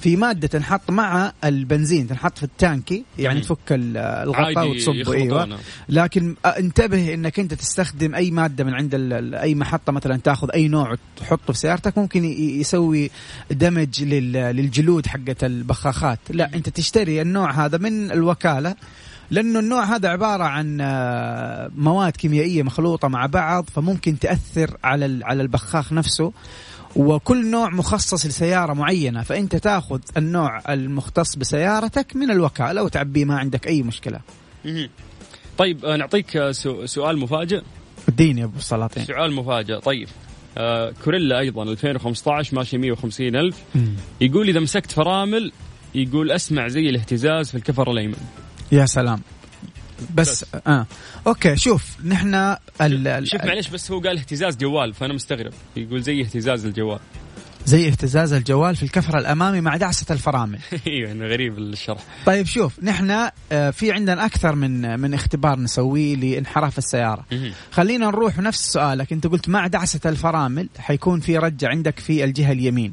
في 0.00 0.16
مادة 0.16 0.48
تنحط 0.48 0.90
مع 0.90 1.32
البنزين 1.44 2.08
تنحط 2.08 2.38
في 2.38 2.42
التانكي 2.42 3.04
يعني 3.18 3.40
تفك 3.40 3.58
الغطاء 3.70 4.68
وتصبه 4.70 5.12
أيوه. 5.12 5.58
لكن 5.88 6.34
انتبه 6.46 7.14
إنك 7.14 7.38
أنت 7.40 7.54
تستخدم 7.54 8.14
أي 8.14 8.30
مادة 8.30 8.64
من 8.64 8.74
عند 8.74 8.94
أي 9.34 9.54
محطة 9.54 9.92
مثلا 9.92 10.16
تأخذ 10.16 10.50
أي 10.50 10.68
نوع 10.68 10.96
تحطه 11.16 11.52
في 11.52 11.58
سيارتك 11.58 11.98
ممكن 11.98 12.24
يسوي 12.24 13.10
دمج 13.50 14.02
للجلود 14.04 15.06
حقة 15.06 15.36
البخاخات. 15.42 16.18
لا 16.30 16.50
أنت 16.54 16.68
تشتري 16.68 17.22
النوع 17.22 17.50
هذا 17.64 17.78
من 17.78 18.10
الوكالة 18.10 18.74
لأنه 19.30 19.58
النوع 19.58 19.84
هذا 19.84 20.08
عبارة 20.08 20.44
عن 20.44 20.76
مواد 21.76 22.12
كيميائية 22.12 22.62
مخلوطة 22.62 23.08
مع 23.08 23.26
بعض 23.26 23.64
فممكن 23.74 24.18
تأثر 24.18 24.76
على 24.84 25.20
على 25.24 25.42
البخاخ 25.42 25.92
نفسه. 25.92 26.32
وكل 26.96 27.50
نوع 27.50 27.70
مخصص 27.70 28.26
لسيارة 28.26 28.72
معينة 28.72 29.22
فأنت 29.22 29.56
تأخذ 29.56 30.00
النوع 30.16 30.72
المختص 30.72 31.36
بسيارتك 31.36 32.16
من 32.16 32.30
الوكالة 32.30 32.82
وتعبيه 32.82 33.24
ما 33.24 33.38
عندك 33.38 33.66
أي 33.66 33.82
مشكلة. 33.82 34.20
طيب 35.58 35.84
آه، 35.84 35.96
نعطيك 35.96 36.36
آه، 36.36 36.52
سؤال 36.84 37.18
مفاجئ. 37.18 37.62
اديني 38.08 38.40
يا 38.40 38.44
أبو 38.44 38.58
السلاطين. 38.58 39.04
سؤال 39.04 39.32
مفاجئ. 39.32 39.78
طيب 39.80 40.08
آه 40.58 40.92
كوريلا 41.04 41.38
أيضا 41.38 41.62
2015 41.62 42.54
ماشي 42.56 42.78
150 42.78 43.36
ألف. 43.36 43.56
يقول 44.20 44.48
إذا 44.48 44.60
مسكت 44.60 44.92
فرامل 44.92 45.52
يقول 45.94 46.30
أسمع 46.32 46.68
زي 46.68 46.88
الاهتزاز 46.88 47.50
في 47.50 47.54
الكفر 47.54 47.90
الأيمن. 47.90 48.16
يا 48.72 48.86
سلام. 48.86 49.20
بس, 50.14 50.44
بس. 50.44 50.46
آه. 50.66 50.86
أوكي 51.26 51.56
شوف 51.56 51.96
نحن 52.04 52.56
ال... 52.80 53.28
شوف 53.28 53.44
معلش 53.44 53.68
بس 53.68 53.90
هو 53.90 54.00
قال 54.00 54.18
اهتزاز 54.18 54.56
جوال 54.56 54.94
فأنا 54.94 55.14
مستغرب. 55.14 55.52
يقول 55.76 56.02
زي 56.02 56.20
اهتزاز 56.20 56.64
الجوال. 56.66 56.98
زي 57.66 57.88
اهتزاز 57.88 58.32
الجوال 58.32 58.76
في 58.76 58.82
الكفر 58.82 59.18
الأمامي 59.18 59.60
مع 59.60 59.76
دعسة 59.76 60.06
الفرامل. 60.10 60.58
إيوه 60.86 61.12
إنه 61.12 61.26
غريب 61.26 61.58
الشرح. 61.58 62.00
طيب 62.26 62.46
شوف 62.46 62.82
نحن 62.82 63.30
آه، 63.52 63.70
في 63.70 63.92
عندنا 63.92 64.26
أكثر 64.26 64.54
من 64.54 65.00
من 65.00 65.14
اختبار 65.14 65.58
نسويه 65.58 66.16
لانحراف 66.16 66.78
السيارة. 66.78 67.24
خلينا 67.70 68.06
نروح 68.06 68.38
نفس 68.38 68.72
سؤالك. 68.72 69.12
أنت 69.12 69.26
قلت 69.26 69.48
مع 69.48 69.66
دعسة 69.66 70.00
الفرامل 70.06 70.68
حيكون 70.78 71.20
في 71.20 71.38
رجه 71.38 71.68
عندك 71.68 71.98
في 71.98 72.24
الجهة 72.24 72.52
اليمين. 72.52 72.92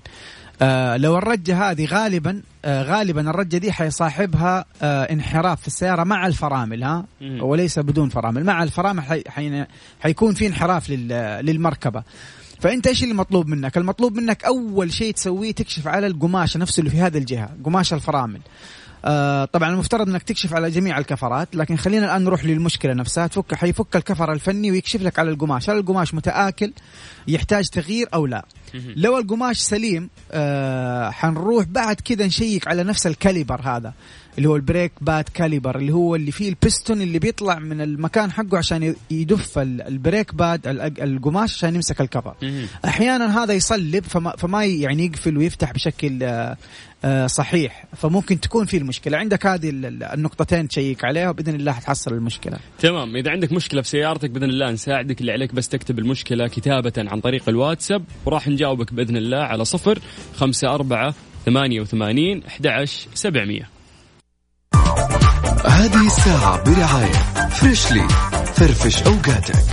آه 0.62 0.98
لو 0.98 1.18
الرجة 1.18 1.72
هذه 1.72 1.86
غالبا 1.86 2.42
آه 2.66 2.84
غالبا 2.84 3.30
الرجة 3.30 3.58
دي 3.58 3.72
حيصاحبها 3.72 4.66
آه 4.82 5.04
انحراف 5.04 5.62
في 5.62 5.68
السيارة 5.68 6.04
مع 6.04 6.28
الفرامل 6.28 6.84
ها 6.84 7.06
وليس 7.22 7.80
بدون 7.80 8.10
فرامل 8.10 8.44
مع 8.44 8.64
الفرامل 8.64 9.02
حي 9.04 9.24
حي 9.28 9.66
حيكون 10.00 10.34
في 10.34 10.48
انحراف 10.48 10.90
للمركبة 10.90 12.04
فأنت 12.62 12.88
إيش 12.88 13.04
اللي 13.04 13.14
مطلوب 13.14 13.48
منك؟ 13.48 13.78
المطلوب 13.78 14.16
منك 14.16 14.46
أول 14.46 14.94
شيء 14.94 15.14
تسويه 15.14 15.52
تكشف 15.52 15.88
على 15.88 16.08
القماش 16.08 16.58
نفسه 16.58 16.80
اللي 16.80 16.92
في 16.92 17.02
هذه 17.02 17.18
الجهة، 17.18 17.50
قماش 17.66 17.94
الفرامل. 17.94 18.42
آه 19.06 19.46
طبعا 19.46 19.70
المفترض 19.70 20.10
إنك 20.10 20.24
تكشف 20.24 20.54
على 20.54 20.70
جميع 20.70 20.98
الكفرات 20.98 21.56
لكن 21.56 21.76
خلينا 21.76 22.06
الآن 22.06 22.24
نروح 22.24 22.46
للمشكلة 22.46 22.94
نفسها. 22.94 23.28
تفك 23.28 23.56
حيفك 23.56 23.96
الكفر 23.96 24.32
الفني 24.34 24.72
ويكشف 24.72 25.02
لك 25.02 25.20
على 25.20 25.32
القماش. 25.32 25.70
هل 25.70 25.78
القماش 25.78 26.14
متآكل 26.14 26.74
يحتاج 27.28 27.70
تغيير 27.70 28.08
أو 28.14 28.26
لا؟ 28.26 28.46
لو 28.96 29.18
القماش 29.18 29.58
سليم 29.58 30.10
آه 30.32 31.10
حنروح 31.10 31.66
بعد 31.66 31.96
كذا 31.96 32.26
نشيك 32.26 32.68
على 32.68 32.84
نفس 32.84 33.08
ال 33.08 33.14
caliper 33.14 33.62
هذا. 33.62 33.94
اللي 34.38 34.50
هو 34.50 34.56
ال 34.56 34.62
brake 34.62 34.92
pad 35.02 35.24
caliper 35.34 35.78
اللي 35.78 35.94
هو 35.94 36.16
اللي 36.16 36.32
فيه 36.32 36.50
البستون 36.50 37.02
اللي 37.02 37.20
بيطلع 37.20 37.60
من 37.60 37.82
المكان 37.82 38.32
حقه 38.32 38.58
عشان 38.58 38.96
يدف 39.12 39.60
ال- 39.60 39.82
ال 39.82 39.91
brake 39.91 40.36
pad 40.36 40.68
ال- 40.68 41.02
القماش 41.02 41.54
عشان 41.56 41.76
يمسك 41.76 42.02
الكفر. 42.02 42.36
أحيانا 42.86 43.44
هذا 43.44 43.54
يصلب 43.54 44.04
فما, 44.04 44.36
فما 44.38 44.66
يعني 44.66 45.06
يقفل 45.06 45.38
ويفتح 45.38 45.72
بشكل 45.74 46.24
آه، 46.24 46.58
آه، 47.06 47.28
صحيح. 47.28 47.86
فممكن 47.98 48.40
تكون 48.40 48.66
في 48.66 48.78
المشكلة. 48.78 49.18
عندك 49.18 49.46
هذه 49.46 49.70
ال- 49.70 49.86
ال- 49.86 50.04
النقطتين 50.04 50.68
تشيك 50.68 51.06
عليها 51.06 51.30
وبإذن 51.30 51.56
الله 51.56 51.72
حتحصل 51.72 52.14
المشكلة. 52.14 52.58
تمام. 52.80 53.16
إذا 53.16 53.32
عندك 53.32 53.52
مشكلة 53.52 53.82
في 53.82 53.90
سيارتك 53.90 54.30
بإذن 54.30 54.50
الله 54.50 54.72
نساعدك 54.72 55.22
اللي 55.22 55.32
عليك 55.32 55.54
بس 55.56 55.70
تكتب 55.70 56.00
المشكلة 56.00 56.48
كتابة 56.48 56.94
عن 56.98 57.20
طريق 57.20 57.50
الواتساب 57.50 58.04
وراح 58.26 58.48
نجاوبك 58.48 58.94
بإذن 58.94 59.18
الله 59.18 59.38
على 59.44 59.66
صفر 59.66 60.00
خمسة 60.36 60.74
أربعة 60.76 61.14
ثمانية 61.46 61.82
وثمانين 61.82 62.44
أحد 62.44 62.68
عشر 62.68 63.08
سبعمية. 63.14 63.70
هذه 65.66 66.06
الساعة 66.08 66.64
برعاية 66.64 67.50
فريشلي 67.50 68.08
فرفش 68.56 69.04
أوقاتك. 69.04 69.64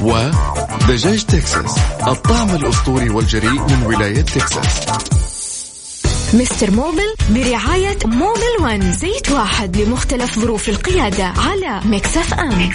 ودجاج 0.00 1.24
تكساس. 1.24 1.78
الطعم 2.08 2.54
الأسطوري 2.54 3.10
والجريء 3.10 3.50
من 3.50 3.82
ولاية 3.86 4.20
تكساس. 4.22 4.86
مستر 6.34 6.70
موبل 6.70 7.14
برعاية 7.30 7.98
موبل 8.04 8.62
ون 8.62 8.92
زيت 8.92 9.30
واحد 9.30 9.76
لمختلف 9.76 10.38
ظروف 10.38 10.68
القيادة 10.68 11.24
على 11.24 11.80
مكس 11.84 12.21
اف 12.21 12.34
أم. 12.34 12.70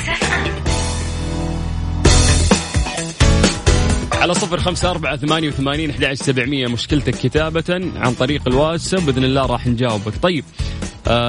على 4.14 4.34
صفر 4.34 4.60
خمسة 4.60 4.92
أربعة 4.92 5.18
ثمانية 5.18 5.48
وثمانين 5.48 5.90
أحد 5.90 6.04
عشر 6.04 6.24
سبعمية. 6.24 6.68
مشكلتك 6.68 7.16
كتابة 7.16 7.92
عن 7.96 8.14
طريق 8.14 8.42
الواتساب. 8.48 9.06
بإذن 9.06 9.24
الله 9.24 9.46
راح 9.46 9.68
نجاوبك. 9.68 10.14
طيب 10.22 10.46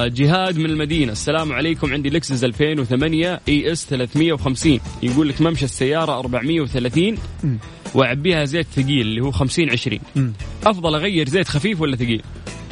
جهاد 0.07 0.57
من 0.57 0.65
المدينة. 0.65 1.11
السلام 1.11 1.53
عليكم. 1.53 1.93
عندي 1.93 2.09
لكسس 2.09 2.43
2008 2.43 3.39
اي 3.47 3.71
اس 3.71 3.85
350 3.85 4.79
يقول 5.03 5.29
لك 5.29 5.41
ممشى 5.41 5.65
السيارة 5.65 6.19
430 6.19 7.17
وأعبيها 7.95 8.45
زيت 8.45 8.67
ثقيل 8.75 9.01
اللي 9.01 9.21
هو 9.21 9.31
50 9.31 9.69
20 9.69 9.99
أفضل 10.65 10.95
أغير 10.95 11.29
زيت 11.29 11.47
خفيف 11.47 11.81
ولا 11.81 11.95
ثقيل؟ 11.95 12.21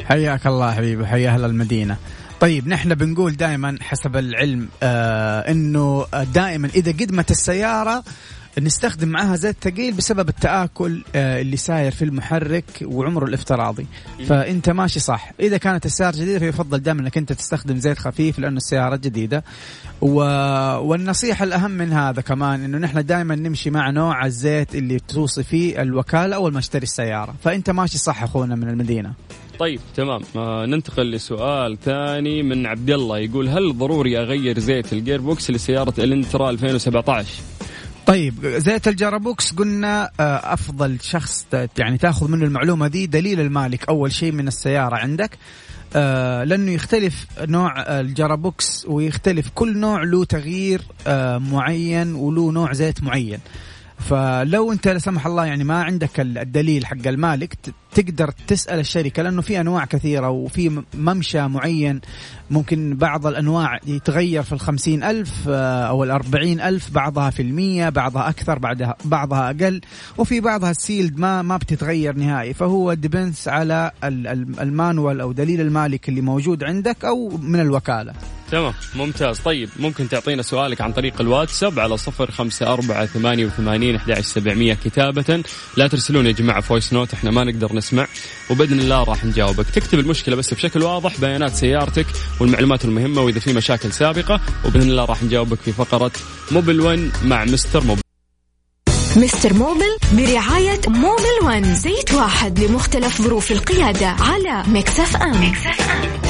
حياك 0.04 0.46
الله 0.46 0.72
حبيبي 0.72 1.06
حيا 1.06 1.30
أهل 1.30 1.44
المدينة. 1.44 1.96
طيب 2.40 2.68
نحن 2.68 2.94
بنقول 2.94 3.32
دائما 3.32 3.78
حسب 3.80 4.16
العلم 4.16 4.68
آه 4.82 5.40
إنه 5.50 6.06
دائما 6.34 6.68
إذا 6.74 6.92
قدمت 6.92 7.30
السيارة 7.30 8.04
نستخدم 8.60 9.08
معها 9.08 9.36
زيت 9.36 9.56
ثقيل 9.62 9.92
بسبب 9.92 10.28
التآكل 10.28 11.02
آه 11.14 11.40
اللي 11.40 11.56
صاير 11.56 11.92
في 11.92 12.04
المحرك 12.04 12.64
وعمره 12.82 13.24
الافتراضي 13.24 13.86
فأنت 14.26 14.70
ماشي 14.70 15.00
صح. 15.00 15.32
إذا 15.40 15.56
كانت 15.56 15.86
السياره 15.86 16.16
جديدة 16.16 16.38
فيفضل 16.38 16.78
دائما 16.78 17.00
إنك 17.00 17.18
أنت 17.18 17.32
تستخدم 17.32 17.76
زيت 17.76 17.98
خفيف 17.98 18.38
لأنه 18.38 18.56
السياره 18.56 18.96
جديدة. 18.96 19.44
و... 20.00 20.14
والنصيحة 20.78 21.44
الأهم 21.44 21.70
من 21.70 21.92
هذا 21.92 22.20
كمان 22.22 22.64
إنه 22.64 22.78
نحن 22.78 23.06
دائما 23.06 23.34
نمشي 23.34 23.70
مع 23.70 23.90
نوع 23.90 24.26
الزيت 24.26 24.74
اللي 24.74 24.98
توصي 24.98 25.42
فيه 25.42 25.82
الوكالة 25.82 26.36
أول 26.36 26.52
ما 26.52 26.58
اشتري 26.58 26.82
السيارة. 26.82 27.34
فأنت 27.44 27.70
ماشي 27.70 27.98
صح 27.98 28.22
أخونا 28.22 28.54
من 28.54 28.68
المدينة. 28.68 29.12
طيب 29.58 29.80
تمام. 29.96 30.20
آه 30.36 30.66
ننتقل 30.66 31.10
لسؤال 31.10 31.78
ثاني 31.80 32.42
من 32.42 32.66
عبد 32.66 32.90
الله. 32.90 33.18
يقول 33.18 33.48
هل 33.48 33.78
ضروري 33.78 34.18
أغير 34.18 34.58
زيت 34.58 34.92
ال 34.92 35.20
gearbox 35.20 35.50
لسياره 35.50 35.94
النترا 35.98 36.50
2017 36.50 37.28
طيب 38.10 38.46
زيت 38.46 38.88
ال 38.88 38.96
gearbox 38.96 39.52
قلنا 39.52 40.10
آه، 40.20 40.52
أفضل 40.54 40.98
شخص 41.02 41.46
يعني 41.78 41.98
تاخذ 41.98 42.28
منه 42.30 42.44
المعلومة 42.44 42.88
دي 42.88 43.06
دليل 43.06 43.40
المالك 43.40 43.88
أول 43.88 44.12
شيء 44.12 44.32
من 44.32 44.48
السيارة 44.48 44.96
عندك. 44.96 45.38
آه 45.96 46.44
لأنه 46.44 46.70
يختلف 46.72 47.26
نوع 47.40 47.74
ال 48.00 48.11
gearbox 48.11 48.86
ويختلف 48.88 49.50
كل 49.54 49.78
نوع 49.78 50.02
له 50.02 50.24
تغيير 50.24 50.82
آه 51.06 51.38
معين 51.38 52.14
وله 52.14 52.52
نوع 52.52 52.72
زيت 52.72 53.02
معين. 53.02 53.38
فلو 53.98 54.72
أنت 54.72 54.88
لا 54.88 54.98
سمح 54.98 55.26
الله 55.26 55.44
يعني 55.46 55.64
ما 55.64 55.82
عندك 55.82 56.20
ال- 56.20 56.38
الدليل 56.38 56.86
حق 56.86 57.06
المالك 57.06 57.54
تقدر 57.94 58.30
تسأل 58.46 58.78
الشركة 58.78 59.22
لأنه 59.22 59.42
في 59.42 59.60
أنواع 59.60 59.84
كثيرة 59.84 60.30
وفي 60.30 60.82
ممشى 60.94 61.48
معين. 61.48 62.00
ممكن 62.50 62.96
بعض 62.96 63.26
الأنواع 63.26 63.78
يتغير 63.86 64.42
في 64.42 64.52
الخمسين 64.52 65.02
ألف 65.02 65.32
آه، 65.48 65.82
أو 65.88 66.04
الأربعين 66.04 66.60
ألف 66.60 66.90
بعضها 66.90 67.30
في 67.30 67.42
المية 67.42 67.88
بعضها 67.88 68.28
أكثر 68.28 68.58
بعدها 68.58 68.96
بعضها 69.04 69.50
أقل 69.50 69.80
وفي 70.18 70.40
بعضها 70.40 70.70
ال 70.70 70.77
sealed 70.77 71.18
ما 71.18 71.42
ما 71.42 71.56
بتتغير 71.56 72.16
نهائي. 72.16 72.54
فهو 72.54 72.94
depends 72.94 73.48
على 73.48 73.90
ال- 74.04 74.26
ال- 74.26 74.60
ال 74.60 74.69
manual 74.69 75.20
أو 75.20 75.32
دليل 75.32 75.60
المالك 75.60 76.08
اللي 76.08 76.20
موجود 76.20 76.64
عندك 76.64 77.04
أو 77.04 77.28
من 77.42 77.60
الوكالة. 77.60 78.12
تمام 78.50 78.72
ممتاز. 78.96 79.38
طيب 79.38 79.68
ممكن 79.80 80.08
تعطينا 80.08 80.42
سؤالك 80.42 80.80
عن 80.80 80.92
طريق 80.92 81.20
الواتساب 81.20 81.78
على 81.80 81.96
صفر 81.96 82.30
خمسة 82.30 82.72
أربعة 82.72 83.06
ثمانية 83.06 83.46
وثمانين 83.46 83.98
كتابة. 84.84 85.42
لا 85.76 85.86
ترسلون 85.86 86.26
يا 86.26 86.32
جماعة 86.32 86.60
voice 86.60 86.92
note 86.92 87.12
إحنا 87.14 87.30
ما 87.30 87.44
نقدر 87.44 87.74
نسمع. 87.80 88.06
وبإذن 88.50 88.80
الله 88.80 89.04
راح 89.04 89.24
نجاوبك. 89.24 89.66
تكتب 89.70 89.98
المشكلة 89.98 90.36
بس 90.36 90.54
بشكل 90.54 90.82
واضح 90.82 91.20
بيانات 91.20 91.54
سيارتك 91.54 92.06
والمعلومات 92.40 92.84
المهمة 92.84 93.22
وإذا 93.22 93.40
في 93.40 93.52
مشاكل 93.52 93.92
سابقة 93.92 94.40
وبإذن 94.64 94.90
الله 94.90 95.04
راح 95.04 95.22
نجاوبك 95.22 95.58
في 95.64 95.72
فقرة 95.72 96.12
Mobil 96.50 96.80
1 96.80 97.10
مع 97.24 97.44
Mister 97.44 97.84
Mobil 97.84 98.00
Mister 99.16 99.54
Mobil 99.54 99.96
برعاية 100.12 100.80
Mobil 100.88 101.38
One 101.44 101.74
زيت 101.74 102.12
واحد 102.12 102.58
لمختلف 102.58 103.22
ظروف 103.22 103.52
القيادة 103.52 104.06
على 104.06 104.64
Mix 104.68 105.16
FM. 105.16 105.32
على 105.32 106.29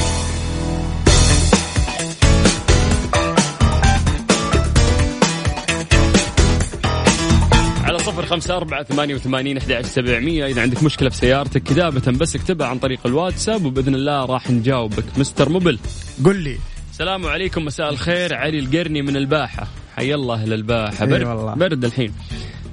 صفر 8.01 8.25
خمسة 8.25 8.57
أربعة 8.57 8.83
ثمانية 8.83 9.15
وثمانين 9.15 9.57
أحد 9.57 9.85
سبعمية. 9.85 10.45
إذا 10.45 10.61
عندك 10.61 10.83
مشكلة 10.83 11.09
في 11.09 11.17
سيارتك 11.17 11.63
كتابة 11.63 12.11
بس 12.11 12.35
اكتبها 12.35 12.67
عن 12.67 12.79
طريق 12.79 12.99
الواتساب 13.05 13.65
وبإذن 13.65 13.95
الله 13.95 14.25
راح 14.25 14.51
نجاوبك. 14.51 15.03
Mister 15.17 15.49
Mobil 15.49 15.79
قل 16.25 16.35
لي. 16.35 16.57
السلام 16.91 17.25
عليكم 17.25 17.65
مساء 17.65 17.89
الخير. 17.89 18.33
علي 18.33 18.59
القرني 18.59 19.01
من 19.01 19.17
الباحة. 19.17 19.67
حي 19.95 20.13
الله 20.13 20.35
أهل 20.35 20.53
الباحة 20.53 21.05
أي 21.05 21.09
برد 21.09 21.27
والله. 21.27 21.55
برد 21.55 21.85
الحين. 21.85 22.13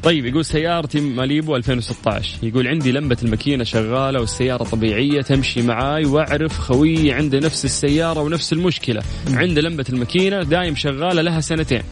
طيب 0.02 0.26
يقول 0.26 0.44
سيارتي 0.44 1.00
ماليبو 1.00 1.56
2016 1.56 2.34
يقول 2.42 2.68
عندي 2.68 2.92
لمبة 2.92 3.16
الماكينة 3.22 3.64
شغالة 3.64 4.20
والسيارة 4.20 4.64
طبيعية 4.64 5.22
تمشي 5.22 5.62
معاي 5.62 6.04
وأعرف 6.04 6.58
خويي 6.58 7.12
عنده 7.12 7.38
نفس 7.38 7.64
السيارة 7.64 8.20
ونفس 8.20 8.52
المشكلة. 8.52 9.02
عنده 9.32 9.60
لمبة 9.62 9.84
الماكينة 9.88 10.42
دايم 10.42 10.76
شغالة 10.76 11.22
لها 11.22 11.40
سنتين. 11.40 11.82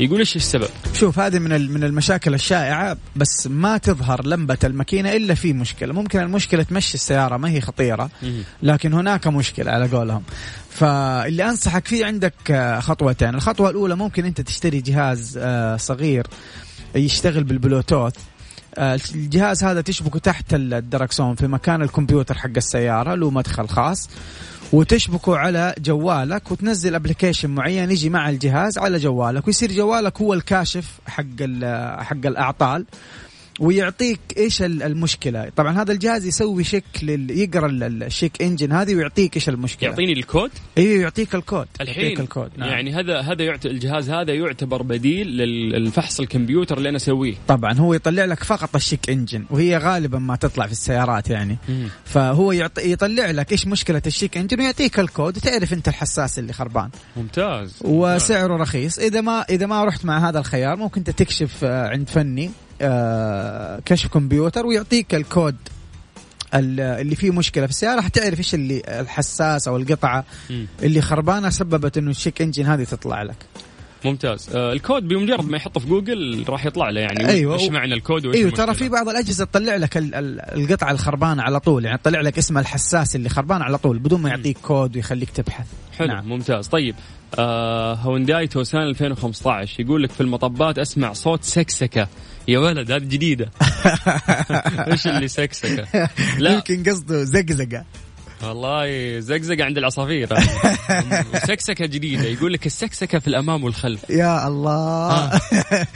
يقول 0.00 0.18
إيش 0.18 0.36
السبب؟ 0.36 0.68
شوف 0.92 1.18
هذه 1.18 1.38
من 1.38 1.70
من 1.70 1.84
المشاكل 1.84 2.34
الشائعة 2.34 2.96
بس 3.16 3.46
ما 3.46 3.78
تظهر 3.78 4.26
لمبة 4.26 4.58
الماكينة 4.64 5.12
إلا 5.12 5.34
في 5.34 5.52
مشكلة. 5.52 5.92
ممكن 5.92 6.20
المشكلة 6.20 6.62
تمشي 6.62 6.94
السيارة 6.94 7.36
ما 7.36 7.50
هي 7.50 7.60
خطيرة 7.60 8.10
لكن 8.62 8.92
هناك 8.92 9.26
مشكلة 9.26 9.70
على 9.70 9.88
قولهم. 9.88 10.22
فاللي 10.70 11.48
أنصحك 11.48 11.86
فيه 11.86 12.06
عندك 12.06 12.34
آه، 12.50 12.80
خطوتين. 12.80 13.34
الخطوة 13.34 13.70
الأولى 13.70 13.94
ممكن 13.96 14.24
أنت 14.24 14.40
تشتري 14.40 14.80
جهاز 14.80 15.38
آه، 15.42 15.76
صغير 15.76 16.26
يشتغل 16.94 17.44
بالبلوتوث. 17.44 18.14
آه، 18.78 19.00
الجهاز 19.14 19.64
هذا 19.64 19.80
تشبكه 19.80 20.18
تحت 20.18 20.54
الدركسون 20.54 21.34
في 21.34 21.46
مكان 21.46 21.82
الكمبيوتر 21.82 22.38
حق 22.38 22.50
السيارة 22.56 23.14
له 23.14 23.30
مدخل 23.30 23.68
خاص. 23.68 24.08
وتشبكه 24.74 25.36
على 25.36 25.74
جوالك 25.78 26.50
وتنزل 26.50 26.94
application 26.94 27.50
معين 27.50 27.90
يجي 27.90 28.10
مع 28.10 28.28
الجهاز 28.28 28.78
على 28.78 28.98
جوالك 28.98 29.46
ويصير 29.46 29.72
جوالك 29.72 30.20
هو 30.20 30.34
الكاشف 30.34 30.98
حق 31.06 31.42
حق 31.98 32.26
الأعطال. 32.26 32.84
ويعطيك 33.60 34.20
إيش 34.36 34.62
ال- 34.62 34.82
المشكلة. 34.82 35.50
طبعا 35.56 35.82
هذا 35.82 35.92
الجهاز 35.92 36.26
يسوي 36.26 36.64
check 36.64 36.84
لل... 37.02 37.30
يقرأ 37.30 37.66
ال- 37.66 38.02
ال 38.02 38.09
check 38.09 38.42
engine 38.42 38.72
هذه 38.72 38.94
ويعطيك 38.94 39.36
إيش 39.36 39.48
المشكلة. 39.48 39.88
يعطيني 39.90 40.12
الكود؟ 40.12 40.50
أيوه 40.78 41.02
يعطيك 41.02 41.34
الكود. 41.34 41.66
الحين 41.80 42.04
يعطيك 42.04 42.20
الكود. 42.20 42.50
نعم. 42.56 42.68
يعني 42.68 42.94
هذا 42.94 43.20
هذا 43.20 43.42
يعت... 43.42 43.66
الجهاز 43.66 44.10
هذا 44.10 44.34
يعتبر 44.34 44.82
بديل 44.82 45.26
للفحص 45.26 46.20
الكمبيوتر 46.20 46.78
اللي 46.78 46.88
أنا 46.88 46.96
أسويه. 46.96 47.34
طبعا 47.48 47.72
هو 47.72 47.94
يطلع 47.94 48.24
لك 48.24 48.44
فقط 48.44 48.76
الشيك 48.76 49.10
إنجن 49.10 49.44
وهي 49.50 49.76
غالبا 49.76 50.18
ما 50.18 50.36
تطلع 50.36 50.66
في 50.66 50.72
السيارات 50.72 51.30
يعني. 51.30 51.56
فهو 52.04 52.52
يعط... 52.52 52.78
يطلع 52.78 53.30
لك 53.30 53.52
إيش 53.52 53.66
مشكلة 53.66 54.02
ال 54.06 54.11
check 54.11 54.36
engine 54.36 54.60
ويعطيك 54.60 55.00
الكود 55.00 55.36
وتعرف 55.36 55.72
أنت 55.72 55.88
الحساس 55.88 56.38
اللي 56.38 56.52
خربان. 56.52 56.90
ممتاز. 57.16 57.74
وسعره 57.80 58.56
رخيص. 58.56 58.98
إذا 58.98 59.20
ما 59.20 59.42
إذا 59.50 59.66
ما 59.66 59.84
رحت 59.84 60.04
مع 60.04 60.28
هذا 60.28 60.38
الخيار 60.38 60.76
ممكن 60.76 60.98
أنت 61.00 61.10
تكشف 61.10 61.64
آه، 61.64 61.88
عند 61.88 62.08
فني. 62.08 62.50
كشف 63.84 64.08
كمبيوتر 64.08 64.66
ويعطيك 64.66 65.14
الكود 65.14 65.56
ال- 66.54 66.80
اللي 66.80 67.16
فيه 67.16 67.30
مشكلة 67.30 67.66
في 67.66 67.72
السيارة 67.72 68.00
حتعرف 68.00 68.38
إيش 68.38 68.54
اللي 68.54 68.82
الحساس 69.00 69.68
أو 69.68 69.76
القطعة. 69.76 70.24
اللي 70.82 71.00
خربانة 71.00 71.50
سببت 71.50 71.98
إنه 71.98 72.10
ال 72.10 72.15
check 72.15 72.42
engine 72.42 72.66
هذه 72.66 72.84
تطلع 72.84 73.22
لك 73.22 73.36
ممتاز. 74.04 74.48
آه 74.54 74.72
الكود 74.72 75.08
بمجرد 75.08 75.44
ما 75.50 75.56
يحطه 75.56 75.80
في 75.80 75.86
جوجل 75.86 76.44
راح 76.48 76.66
يطلع 76.66 76.90
له 76.90 77.00
يعني 77.00 77.28
أيوة. 77.28 77.54
وش 77.54 77.68
معنى 77.68 77.94
الكود 77.94 78.26
وايش 78.26 78.36
أيوه 78.36 78.50
ترى. 78.50 78.74
في 78.74 78.88
بعض 78.88 79.08
الأجهزة 79.08 79.44
تطلع 79.44 79.76
لك 79.76 79.96
ال- 79.96 80.14
ال- 80.14 80.40
القطعة 80.40 80.90
الخربانة 80.90 81.42
على 81.42 81.60
طول 81.60 81.84
يعني 81.84 81.98
تطلع 81.98 82.20
لك 82.20 82.38
اسم 82.38 82.58
الحساس 82.58 83.16
اللي 83.16 83.28
خربان 83.28 83.62
على 83.62 83.78
طول 83.78 83.98
بدون 83.98 84.20
ما 84.22 84.28
يعطيك 84.28 84.58
كود 84.62 84.96
ويخليك 84.96 85.30
تبحث. 85.30 85.66
حلو 85.98 86.08
نعم. 86.08 86.28
ممتاز. 86.28 86.66
طيب 86.68 86.94
آه 87.38 87.94
هونداي 87.94 88.46
توسان 88.46 88.82
2015 88.82 89.80
يقول 89.80 90.02
لك 90.02 90.10
في 90.10 90.20
المطبات 90.20 90.78
أسمع 90.78 91.12
صوت 91.12 91.44
سكسكة. 91.44 92.08
يا 92.48 92.58
ولد 92.58 92.90
هذه 92.90 93.02
جديدة. 93.04 93.50
إيش 94.92 95.06
اللي 95.06 95.28
سكسكة؟ 95.28 96.08
لا. 96.38 96.52
يمكن 96.54 96.82
قصده 96.90 97.24
زقزقة. 97.24 97.84
والله 98.48 99.18
زقزقه 99.20 99.64
عند 99.64 99.78
العصافير. 99.78 100.28
سكسكة 101.48 101.86
جديدة. 101.86 102.24
يقول 102.24 102.52
لك 102.52 102.66
السكسكة 102.66 103.18
في 103.18 103.28
الأمام 103.28 103.64
والخلف. 103.64 104.10
يا 104.10 104.48
الله. 104.48 105.28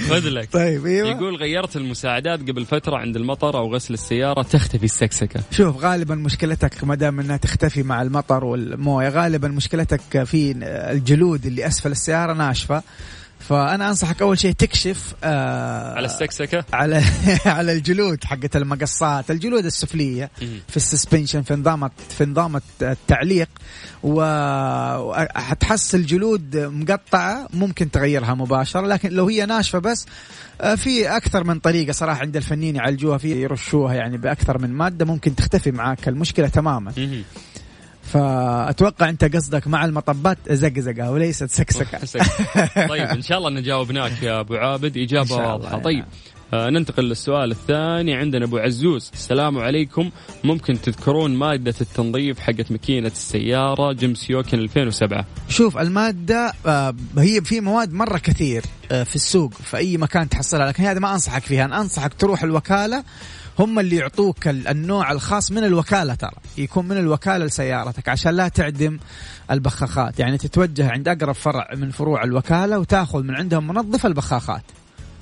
خذ 0.09 0.29
لك. 0.29 0.53
طيب 0.53 0.87
أيوه. 0.87 1.09
يقول 1.09 1.37
غيرت 1.37 1.77
المساعدات 1.77 2.41
قبل 2.41 2.65
فترة 2.65 2.97
عند 2.97 3.17
المطر 3.17 3.59
أو 3.59 3.75
غسل 3.75 3.95
السيارة 3.95 4.43
تختفي 4.43 4.85
السكسكة. 4.85 5.41
شوف 5.51 5.85
غالبا 5.85 6.15
مشكلتك 6.15 6.85
ما 6.85 6.95
دام 6.95 7.21
إنها 7.21 7.37
تختفي 7.37 7.83
مع 7.83 8.03
المطر 8.03 8.45
والموية 8.45 9.09
غالبا 9.09 9.49
مشكلتك 9.49 10.25
في 10.25 10.55
الجلود 10.91 11.47
اللي 11.47 11.67
أسفل 11.67 11.91
السيارة 11.91 12.33
ناشفة. 12.33 12.83
فأنا 13.39 13.89
أنصحك 13.89 14.23
أول 14.23 14.39
شيء 14.39 14.53
تكشف 14.53 15.15
آه 15.25 15.95
على 15.95 16.07
السكسكة؟ 16.07 16.65
على 16.73 17.03
على 17.47 17.73
الجلود 17.73 18.25
حقت 18.25 18.57
المقصات. 18.57 19.31
الجلود 19.31 19.65
السفلية. 19.65 20.31
في 20.69 20.77
السسبنشن 20.77 21.43
في 21.43 21.55
نظام 21.55 21.91
في 22.09 22.25
نظام 22.25 22.61
التعليق. 22.83 23.49
وحتحس 24.03 25.95
الجلود 25.95 26.57
مقطعة 26.57 27.49
ممكن 27.55 27.91
تغيرها 27.91 28.35
مباشرة 28.35 28.87
لكن 28.87 29.11
لو 29.11 29.29
هي 29.29 29.47
ناشفة 29.47 29.79
بس 29.79 30.07
آه، 30.61 30.75
في 30.75 31.17
أكثر 31.17 31.45
من 31.45 31.59
طريقة 31.59 31.93
صراحة 31.93 32.21
عند 32.21 32.37
الفنيين 32.37 32.77
يعالجوها 32.77 33.19
في 33.19 33.43
يرشوها 33.43 33.95
يعني 33.95 34.17
بأكثر 34.17 34.59
من 34.59 34.71
مادة 34.71 35.05
ممكن 35.05 35.35
تختفي 35.35 35.71
معاك. 35.71 36.09
المشكلة 36.09 36.49
تماما. 36.49 36.93
فأتوقع 38.09 39.09
أنت 39.09 39.25
قصدك 39.37 39.69
مع 39.69 39.85
المطبات 39.85 40.39
زقزقة 40.51 41.11
وليست 41.11 41.51
سكسكة. 41.51 41.99
طيب 42.89 43.03
إن 43.07 43.23
شاء 43.23 43.39
الله 43.39 43.51
نجاوبناك 43.51 44.23
يا 44.23 44.41
أبو 44.41 44.55
عابد. 44.55 45.13
واضحة. 45.31 45.77
يا 45.77 45.83
طيب 45.83 46.05
آه 46.55 46.71
ننتقل 46.71 47.05
للسؤال 47.05 47.51
الثاني. 47.51 48.15
عندنا 48.15 48.45
أبو 48.45 48.59
عزوز 48.59 49.11
السلام 49.15 49.59
عليكم. 49.59 50.11
ممكن 50.45 50.81
تذكرون 50.81 51.31
مادة 51.35 51.75
التنظيف 51.81 52.39
حقت 52.41 52.71
ماكينة 52.71 53.07
السيارة 53.07 53.93
جيمس 53.93 54.31
يوكن 54.31 54.59
2007 54.59 55.25
شوف 55.49 55.79
المادة 55.79 56.53
آه، 56.67 56.95
هي 57.19 57.41
في 57.41 57.61
مواد 57.61 57.93
مرة 57.93 58.19
كثير 58.19 58.63
آه، 58.93 59.03
في 59.03 59.15
السوق 59.17 59.53
في 59.55 59.77
أي 59.77 59.97
مكان 59.97 60.29
تحصلها 60.29 60.67
لكن 60.67 60.83
هذا 60.85 60.99
ما 61.01 61.13
أنصحك 61.13 61.43
فيها. 61.43 61.65
أنا 61.65 61.81
أنصحك 61.81 62.15
تروح 62.15 62.43
الوكالة 62.43 63.05
هم 63.59 63.79
اللي 63.79 63.97
يعطوك 63.97 64.49
ال- 64.49 64.69
النوع 64.69 65.13
الخاص 65.13 65.51
من 65.53 65.65
الوكالة 65.65 66.15
ترى. 66.15 66.35
يكون 66.59 66.89
من 66.89 66.97
الوكالة 66.97 67.45
لسيارتك 67.45 68.09
عشان 68.09 68.33
لا 68.35 68.49
تعدم 68.49 68.99
البخاخات. 69.51 70.19
يعني 70.21 70.39
تتوجه 70.39 70.91
عند 70.91 71.09
أقرب 71.09 71.35
فرع 71.35 71.69
من 71.75 71.91
فروع 71.91 72.25
الوكالة 72.25 72.79
وتأخذ 72.79 73.23
من 73.23 73.35
عندهم 73.35 73.67
منظف 73.67 74.07
البخاخات. 74.07 74.63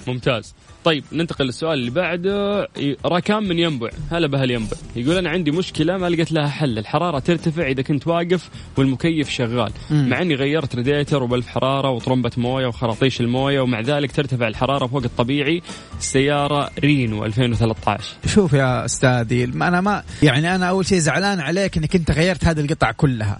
ممتاز. 0.07 0.55
طيب 0.87 1.05
ننتقل 1.12 1.45
للسؤال 1.45 1.78
اللي 1.78 1.90
بعده. 1.90 2.69
راكان 3.05 3.43
من 3.49 3.59
ينبع. 3.59 3.90
هلا 4.11 4.26
بهال 4.26 4.50
ينبع 4.50 4.76
يقول 4.97 5.16
أنا 5.16 5.31
عندي 5.31 5.50
مشكلة 5.50 5.97
ما 5.97 6.09
لقيت 6.09 6.33
لها 6.33 6.49
حل. 6.49 6.78
الحرارة 6.78 7.19
ترتفع 7.19 7.66
إذا 7.66 7.83
كنت 7.83 8.07
واقف 8.07 8.50
والمكيف 8.76 9.31
شغال. 9.31 9.73
مم. 9.90 10.09
مع 10.09 10.23
إني 10.23 10.35
غيرت 10.35 10.76
راديتر 10.76 11.23
وبلف 11.23 11.47
حرارة 11.47 11.90
وطرمبة 11.90 12.31
موية 12.37 12.66
وخراطيش 12.66 13.21
الموية 13.21 13.61
ومع 13.61 13.81
ذلك 13.81 14.12
ترتفع 14.12 14.49
الحرارة 14.49 14.87
فوق 14.87 15.02
الطبيعي. 15.02 15.62
السياره 15.99 16.71
رينو 16.78 17.25
2013 17.25 18.05
شوف 18.26 18.52
يا 18.52 18.85
أستاذي 18.85 19.45
أنا 19.45 19.81
ما 19.81 20.02
يعني 20.23 20.55
أنا 20.55 20.69
أول 20.69 20.87
شيء 20.87 20.99
زعلان 20.99 21.40
عليك 21.40 21.76
إنك 21.76 21.97
أنت 21.97 22.11
غيرت 22.11 22.45
هذه 22.45 22.61
القطع 22.61 22.93
كلها. 22.93 23.38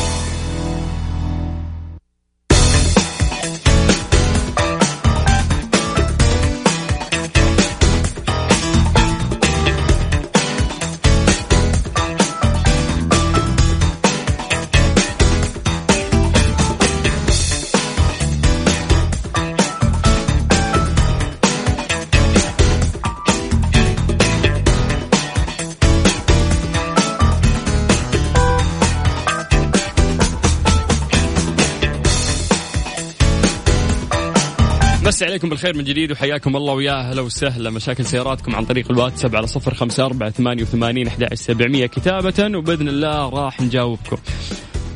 مسي 35.11 35.25
عليكم 35.25 35.49
بالخير 35.49 35.77
من 35.77 35.85
جديد 35.85 36.13
وحياكم 36.13 36.57
الله 36.57 36.73
ويا 36.73 36.93
أهلا 36.93 37.21
وسهلا. 37.21 37.71
مشاكل 37.71 38.05
سياراتكم 38.05 38.55
عن 38.55 38.65
طريق 38.65 38.91
الواتساب 38.91 39.37
على 39.37 39.47
صفر 39.47 39.75
خمسة 39.75 40.07
أربعة 40.07 40.31
ثمانية 40.31 40.63
وثمانين 40.63 41.07
أحد 41.07 41.23
عشر 41.23 41.35
سبعمية. 41.35 41.87
كتابة 41.87 42.59
وبإذن 42.59 42.89
الله 42.89 43.29
راح 43.29 43.61
نجاوبكم. 43.61 44.17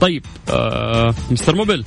طيب 0.01 0.25
آه 0.51 1.15
مستر 1.31 1.55
موبل 1.55 1.85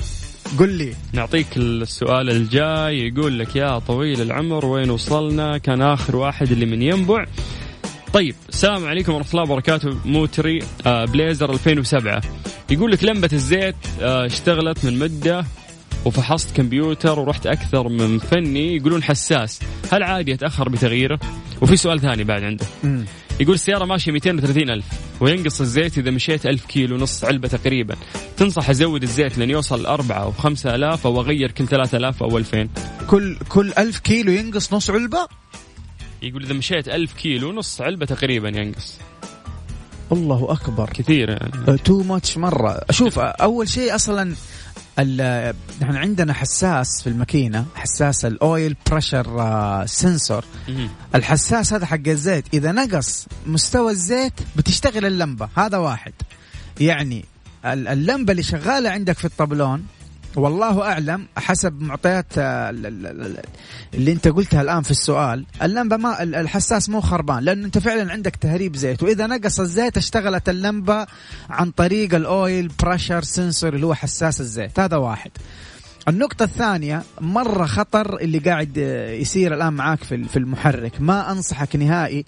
قل 0.60 0.70
لي. 0.70 0.94
نعطيك 1.14 1.58
السؤال 1.58 2.30
الجاي. 2.30 3.08
يقول 3.08 3.40
لك 3.40 3.56
يا 3.56 3.80
طويل 3.80 4.22
العمر 4.22 4.66
وين 4.66 4.90
وصلنا؟ 4.90 5.58
كان 5.58 5.82
آخر 5.82 6.16
واحد 6.16 6.52
اللي 6.52 6.66
من 6.66 6.82
ينبع. 6.82 7.26
طيب 8.14 8.36
السلام 8.50 8.86
عليكم 8.86 9.14
ورحمة 9.14 9.32
الله 9.32 9.44
وبركاته 9.44 9.98
موتري 10.06 10.60
آه 10.86 11.06
بليزر 11.06 11.54
2007 11.54 12.22
يقول 12.70 12.92
لك 12.92 13.04
لمبة 13.04 13.30
الزيت 13.34 13.76
آه، 14.02 14.26
اشتغلت 14.26 14.86
من 14.86 15.00
مدة 15.00 15.46
وفحصت 16.08 16.56
كمبيوتر 16.56 17.20
ورحت 17.20 17.48
أكثر 17.48 17.90
من 17.90 18.20
فني 18.20 18.76
يقولون 18.76 19.04
حساس. 19.04 19.60
هل 19.92 20.04
عادي 20.04 20.34
أتأخر 20.34 20.70
بتغييره 20.70 21.20
وفي 21.62 21.78
سؤال 21.78 22.00
ثاني 22.00 22.24
بعد 22.24 22.44
عنده. 22.44 22.66
مم. 22.84 23.06
يقول 23.40 23.56
السيارة 23.56 23.86
ماشية 23.86 24.12
230 24.12 24.70
ألف 24.70 24.86
وينقص 25.20 25.62
الزيت 25.62 25.98
إذا 25.98 26.12
مشيت 26.12 26.46
ألف 26.46 26.66
كيلو 26.66 26.98
نص 26.98 27.24
علبة 27.24 27.48
تقريبا. 27.48 27.96
تنصح 28.38 28.70
أزود 28.70 29.04
الزيت 29.04 29.38
لين 29.38 29.50
يوصل 29.50 29.86
أربعة 29.86 30.28
وخمسة 30.28 30.76
ألاف 30.76 31.08
أو 31.08 31.22
أغير 31.22 31.52
كل 31.52 31.68
ثلاثة 31.68 31.98
ألاف 31.98 32.24
أو 32.24 32.38
ألفين. 32.38 32.70
كل 33.08 33.38
كل 33.50 33.74
ألف 33.78 34.00
كيلو 34.00 34.32
ينقص 34.32 34.74
نص 34.74 34.90
علبة؟ 34.90 35.28
يقول 36.22 36.44
إذا 36.44 36.54
مشيت 36.54 36.88
ألف 36.88 37.14
كيلو 37.14 37.52
نص 37.52 37.82
علبة 37.82 38.06
تقريبا 38.06 38.50
ينقص. 38.50 38.98
الله 40.12 40.52
أكبر. 40.52 40.90
كثير 40.90 41.30
يعني. 41.30 41.78
too 41.78 42.04
much 42.04 42.38
مرة. 42.38 42.82
شوف 42.92 43.20
أول 43.20 43.70
شيء 43.70 43.96
أصلا 43.96 44.36
نحن 45.82 45.96
عندنا 45.96 46.34
حساس 46.34 47.02
في 47.04 47.08
الماكينة 47.10 47.66
حساس 47.76 48.26
ال 48.26 48.38
oil 48.38 48.76
pressure 48.92 49.86
sensor. 49.86 50.46
الحساس 51.16 51.74
هذا 51.74 51.86
حق 51.86 52.08
الزيت 52.08 52.46
إذا 52.54 52.72
نقص 52.72 53.26
مستوى 53.48 53.92
الزيت 53.92 54.34
بتشتغل 54.56 55.06
اللمبة 55.06 55.50
هذا 55.58 55.78
واحد 55.78 56.14
يعني 56.80 57.26
ال- 57.66 57.88
اللمبة 57.88 58.32
اللي 58.32 58.44
شغالة 58.44 58.90
عندك 58.90 59.18
في 59.18 59.26
الطبلون 59.26 59.86
والله 60.36 60.82
أعلم 60.82 61.28
حسب 61.38 61.82
معطيات 61.82 62.26
آه، 62.38 62.70
ال- 62.70 62.86
ال- 62.86 63.08
ال- 63.22 63.40
اللي 63.94 64.12
أنت 64.12 64.28
قلتها 64.28 64.62
الآن 64.62 64.82
في 64.82 64.92
السؤال 64.92 65.46
اللمبة 65.62 65.98
ما 65.98 66.24
ال- 66.24 66.36
الحساس 66.36 66.90
مو 66.90 67.02
خربان 67.02 67.44
لأنه 67.44 67.66
أنت 67.66 67.78
فعلا 67.78 68.12
عندك 68.12 68.36
تهريب 68.36 68.76
زيت 68.76 69.04
وإذا 69.04 69.28
نقص 69.28 69.60
الزيت 69.60 69.98
اشتغلت 69.98 70.50
اللمبة 70.50 71.06
عن 71.50 71.72
طريق 71.72 72.16
ال 72.16 72.30
oil 72.30 72.72
pressure 72.84 73.24
sensor 73.24 73.74
اللي 73.76 73.86
هو 73.86 73.94
حساس 73.94 74.42
الزيت 74.42 74.80
هذا 74.80 74.98
واحد. 74.98 75.32
النقطة 76.08 76.44
الثانية 76.44 77.04
مرة 77.22 77.66
خطر 77.66 78.18
اللي 78.22 78.38
قاعد 78.40 78.74
آه، 78.78 79.12
يصير 79.12 79.54
الآن 79.54 79.74
معاك 79.74 80.04
في 80.04 80.38
المحرك. 80.38 80.92
ما 81.02 81.32
أنصحك 81.32 81.76
نهائي 81.76 82.26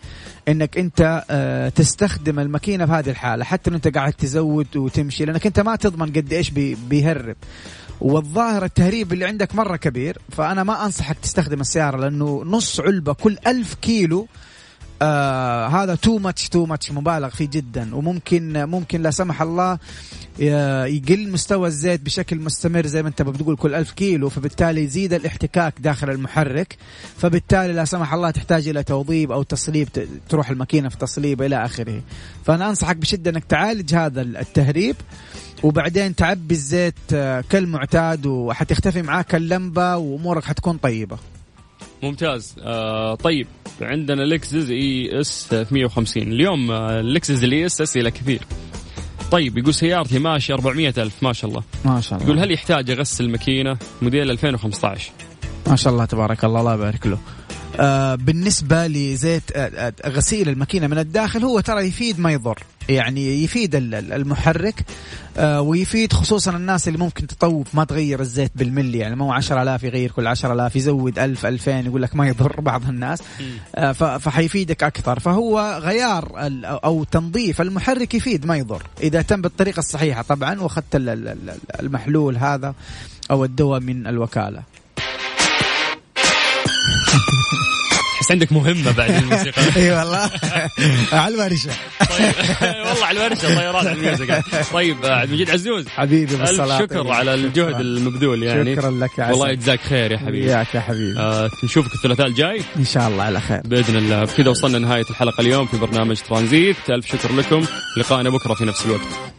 أنك 0.47 0.77
أنت 0.77 1.23
آه، 1.29 1.69
تستخدم 1.69 2.39
الماكينة 2.39 2.85
في 2.85 2.91
هذه 2.91 3.09
الحالة 3.09 3.43
حتى 3.43 3.69
أنت 3.69 3.87
قاعد 3.97 4.13
تزود 4.13 4.77
وتمشي 4.77 5.25
لأنك 5.25 5.45
أنت 5.45 5.59
ما 5.59 5.75
تضمن 5.75 6.11
قد 6.13 6.33
إيش 6.33 6.49
بي- 6.49 6.75
بيهرب. 6.89 7.35
والظاهر 8.01 8.65
التهريب 8.65 9.13
اللي 9.13 9.25
عندك 9.25 9.55
مرة 9.55 9.75
كبير 9.75 10.17
فأنا 10.31 10.63
ما 10.63 10.85
أنصحك 10.85 11.17
تستخدم 11.19 11.61
السيارة 11.61 11.97
لأنه 11.97 12.43
نص 12.45 12.79
علبة 12.79 13.13
كل 13.13 13.37
ألف 13.47 13.73
كيلو 13.73 14.27
آه 15.01 15.67
هذا 15.67 15.95
too 15.95 16.17
much 16.17 16.49
too 16.49 16.65
much 16.65 16.91
مبالغ 16.91 17.29
فيه 17.29 17.49
جدا 17.51 17.95
وممكن 17.95 18.65
ممكن 18.65 19.01
لا 19.01 19.11
سمح 19.11 19.41
الله 19.41 19.77
يقل 20.39 21.29
مستوى 21.31 21.67
الزيت 21.67 22.01
بشكل 22.01 22.37
مستمر 22.37 22.85
زي 22.85 23.03
ما 23.03 23.09
انت 23.09 23.21
بتقول 23.21 23.55
كل 23.55 23.75
ألف 23.75 23.91
كيلو 23.91 24.29
فبالتالي 24.29 24.83
يزيد 24.83 25.13
الاحتكاك 25.13 25.73
داخل 25.79 26.09
المحرك 26.09 26.77
فبالتالي 27.17 27.73
لا 27.73 27.85
سمح 27.85 28.13
الله 28.13 28.31
تحتاج 28.31 28.67
إلى 28.67 28.83
توضيب 28.83 29.31
أو 29.31 29.43
تصليب 29.43 29.87
تروح 30.29 30.49
الماكينة 30.49 30.89
في 30.89 30.97
تصليب 30.97 31.41
إلى 31.41 31.65
آخره. 31.65 32.01
فأنا 32.45 32.69
أنصحك 32.69 32.95
بشدة 32.95 33.31
إنك 33.31 33.43
تعالج 33.43 33.95
هذا 33.95 34.21
التهريب 34.21 34.95
وبعدين 35.63 36.15
تعبي 36.15 36.53
الزيت 36.53 36.95
آه، 37.13 37.43
كالمعتاد 37.49 38.25
وحتختفي 38.25 39.01
معاك 39.01 39.35
اللمبه 39.35 39.97
وأمورك 39.97 40.43
حتكون 40.43 40.77
طيبة. 40.77 41.17
ممتاز. 42.03 42.55
آه 42.61 43.15
طيب 43.15 43.47
عندنا 43.81 44.21
Lexus 44.21 44.69
ES 44.69 45.47
350 45.49 46.23
اليوم 46.23 46.71
آه، 46.71 46.99
ال 46.99 47.07
Lexus 47.07 47.43
ال 47.43 47.65
ES 47.65 47.81
اسئله 47.81 48.09
كثير. 48.09 48.41
طيب 49.31 49.57
يقول 49.57 49.73
سيارتي 49.73 50.19
ماشية 50.19 50.53
400 50.53 50.93
ألف 50.97 51.23
ما 51.23 51.33
شاء 51.33 51.49
الله. 51.49 51.63
ما 51.85 52.01
شاء 52.01 52.19
الله. 52.19 52.25
يقول 52.29 52.39
هل 52.39 52.51
يحتاج 52.51 52.91
أغسل 52.91 53.23
الماكينة؟ 53.23 53.77
موديل 54.01 54.31
2015 54.31 55.11
ما 55.67 55.75
شاء 55.75 55.93
الله 55.93 56.05
تبارك 56.05 56.45
الله 56.45 56.59
الله 56.59 56.73
يبارك 56.73 57.07
له. 57.07 57.17
آه 57.79 58.15
بالنسبة 58.15 58.87
لزيت 58.87 59.43
آه 59.55 59.59
آه 60.05 60.09
غسيل 60.09 60.49
الماكينة 60.49 60.87
من 60.87 60.97
الداخل 60.97 61.43
هو 61.43 61.59
ترى 61.59 61.87
يفيد 61.87 62.19
ما 62.19 62.31
يضر. 62.31 62.59
يعني 62.89 63.43
يفيد 63.43 63.75
ال- 63.75 63.95
ال- 63.95 64.13
المحرك 64.13 64.85
آه 65.37 65.61
ويفيد 65.61 66.13
خصوصا 66.13 66.51
الناس 66.51 66.87
اللي 66.87 66.99
ممكن 66.99 67.27
تطوف 67.27 67.75
ما 67.75 67.83
تغير 67.83 68.19
الزيت 68.19 68.51
بالملي 68.55 68.97
يعني 68.97 69.15
مو 69.15 69.33
10000 69.33 69.83
يغير 69.83 70.11
كل 70.11 70.27
10000 70.27 70.75
يزود 70.75 71.19
1000 71.19 71.45
2000 71.45 71.71
يقول 71.85 72.01
لك 72.01 72.15
ما 72.15 72.27
يضر 72.27 72.61
بعض 72.71 72.89
الناس. 72.89 73.19
آه 73.75 73.91
فحيفيدك 74.17 74.83
أكثر. 74.83 75.19
فهو 75.19 75.79
غيار 75.83 76.47
ال- 76.47 76.65
أو 76.65 77.03
تنظيف 77.03 77.61
المحرك 77.61 78.13
يفيد 78.15 78.45
ما 78.45 78.57
يضر. 78.57 78.83
إذا 79.03 79.21
تم 79.21 79.41
بالطريقة 79.41 79.79
الصحيحة 79.79 80.21
طبعا 80.21 80.59
وأخذت 80.61 80.95
ال- 80.95 81.09
ال- 81.09 81.27
ال- 81.27 81.57
المحلول 81.79 82.37
هذا 82.37 82.73
أو 83.31 83.45
الدواء 83.45 83.79
من 83.79 84.07
الوكالة. 84.07 84.63
احس 88.29 88.31
عندك 88.31 88.51
مهمة 88.51 88.91
بعد 88.91 89.11
الموسيقى. 89.11 89.61
إي 89.81 89.91
والله. 89.91 90.31
على 91.13 91.35
الورشة. 91.35 91.71
طيب. 91.99 92.33
والله 92.85 93.05
على 93.05 93.25
الورشة 93.25 93.55
طيران 93.55 93.87
ال 93.87 93.96
music 93.96 94.43
طيب 94.73 95.05
آه، 95.05 95.15
عبد 95.15 95.29
المجيد 95.29 95.49
عزوز. 95.49 95.87
حبيبي 95.87 96.33
الف 96.33 96.41
بالصلاة 96.41 96.79
شكر 96.79 97.11
على 97.11 97.33
الجهد 97.33 97.79
المبذول 97.79 98.43
يعني. 98.43 98.75
شكرا 98.75 98.91
لك 98.91 99.17
يا 99.17 99.23
عسل. 99.23 99.31
والله 99.33 99.49
يجزاك 99.49 99.79
خير 99.79 100.11
يا 100.11 100.17
حبيبي. 100.17 100.45
ياك 100.51 100.75
يا 100.75 100.79
حبيبي. 100.79 101.19
آه 101.19 101.49
نشوفك 101.63 101.93
الثلاثاء 101.93 102.27
الجاي. 102.27 102.61
إن 102.77 102.85
شاء 102.85 103.07
الله 103.07 103.23
على 103.23 103.39
خير. 103.41 103.61
بإذن 103.65 103.95
الله. 103.95 104.23
بكذا 104.23 104.49
وصلنا 104.49 104.79
نهايه 104.79 105.05
الحلقة 105.09 105.41
اليوم 105.41 105.67
في 105.67 105.77
برنامج 105.77 106.17
ترانزيت. 106.29 106.75
ألف 106.89 107.07
شكر 107.07 107.35
لكم. 107.35 107.65
لقائنا 107.97 108.29
بكرة 108.29 108.53
في 108.53 108.65
نفس 108.65 108.85
الوقت. 108.85 109.38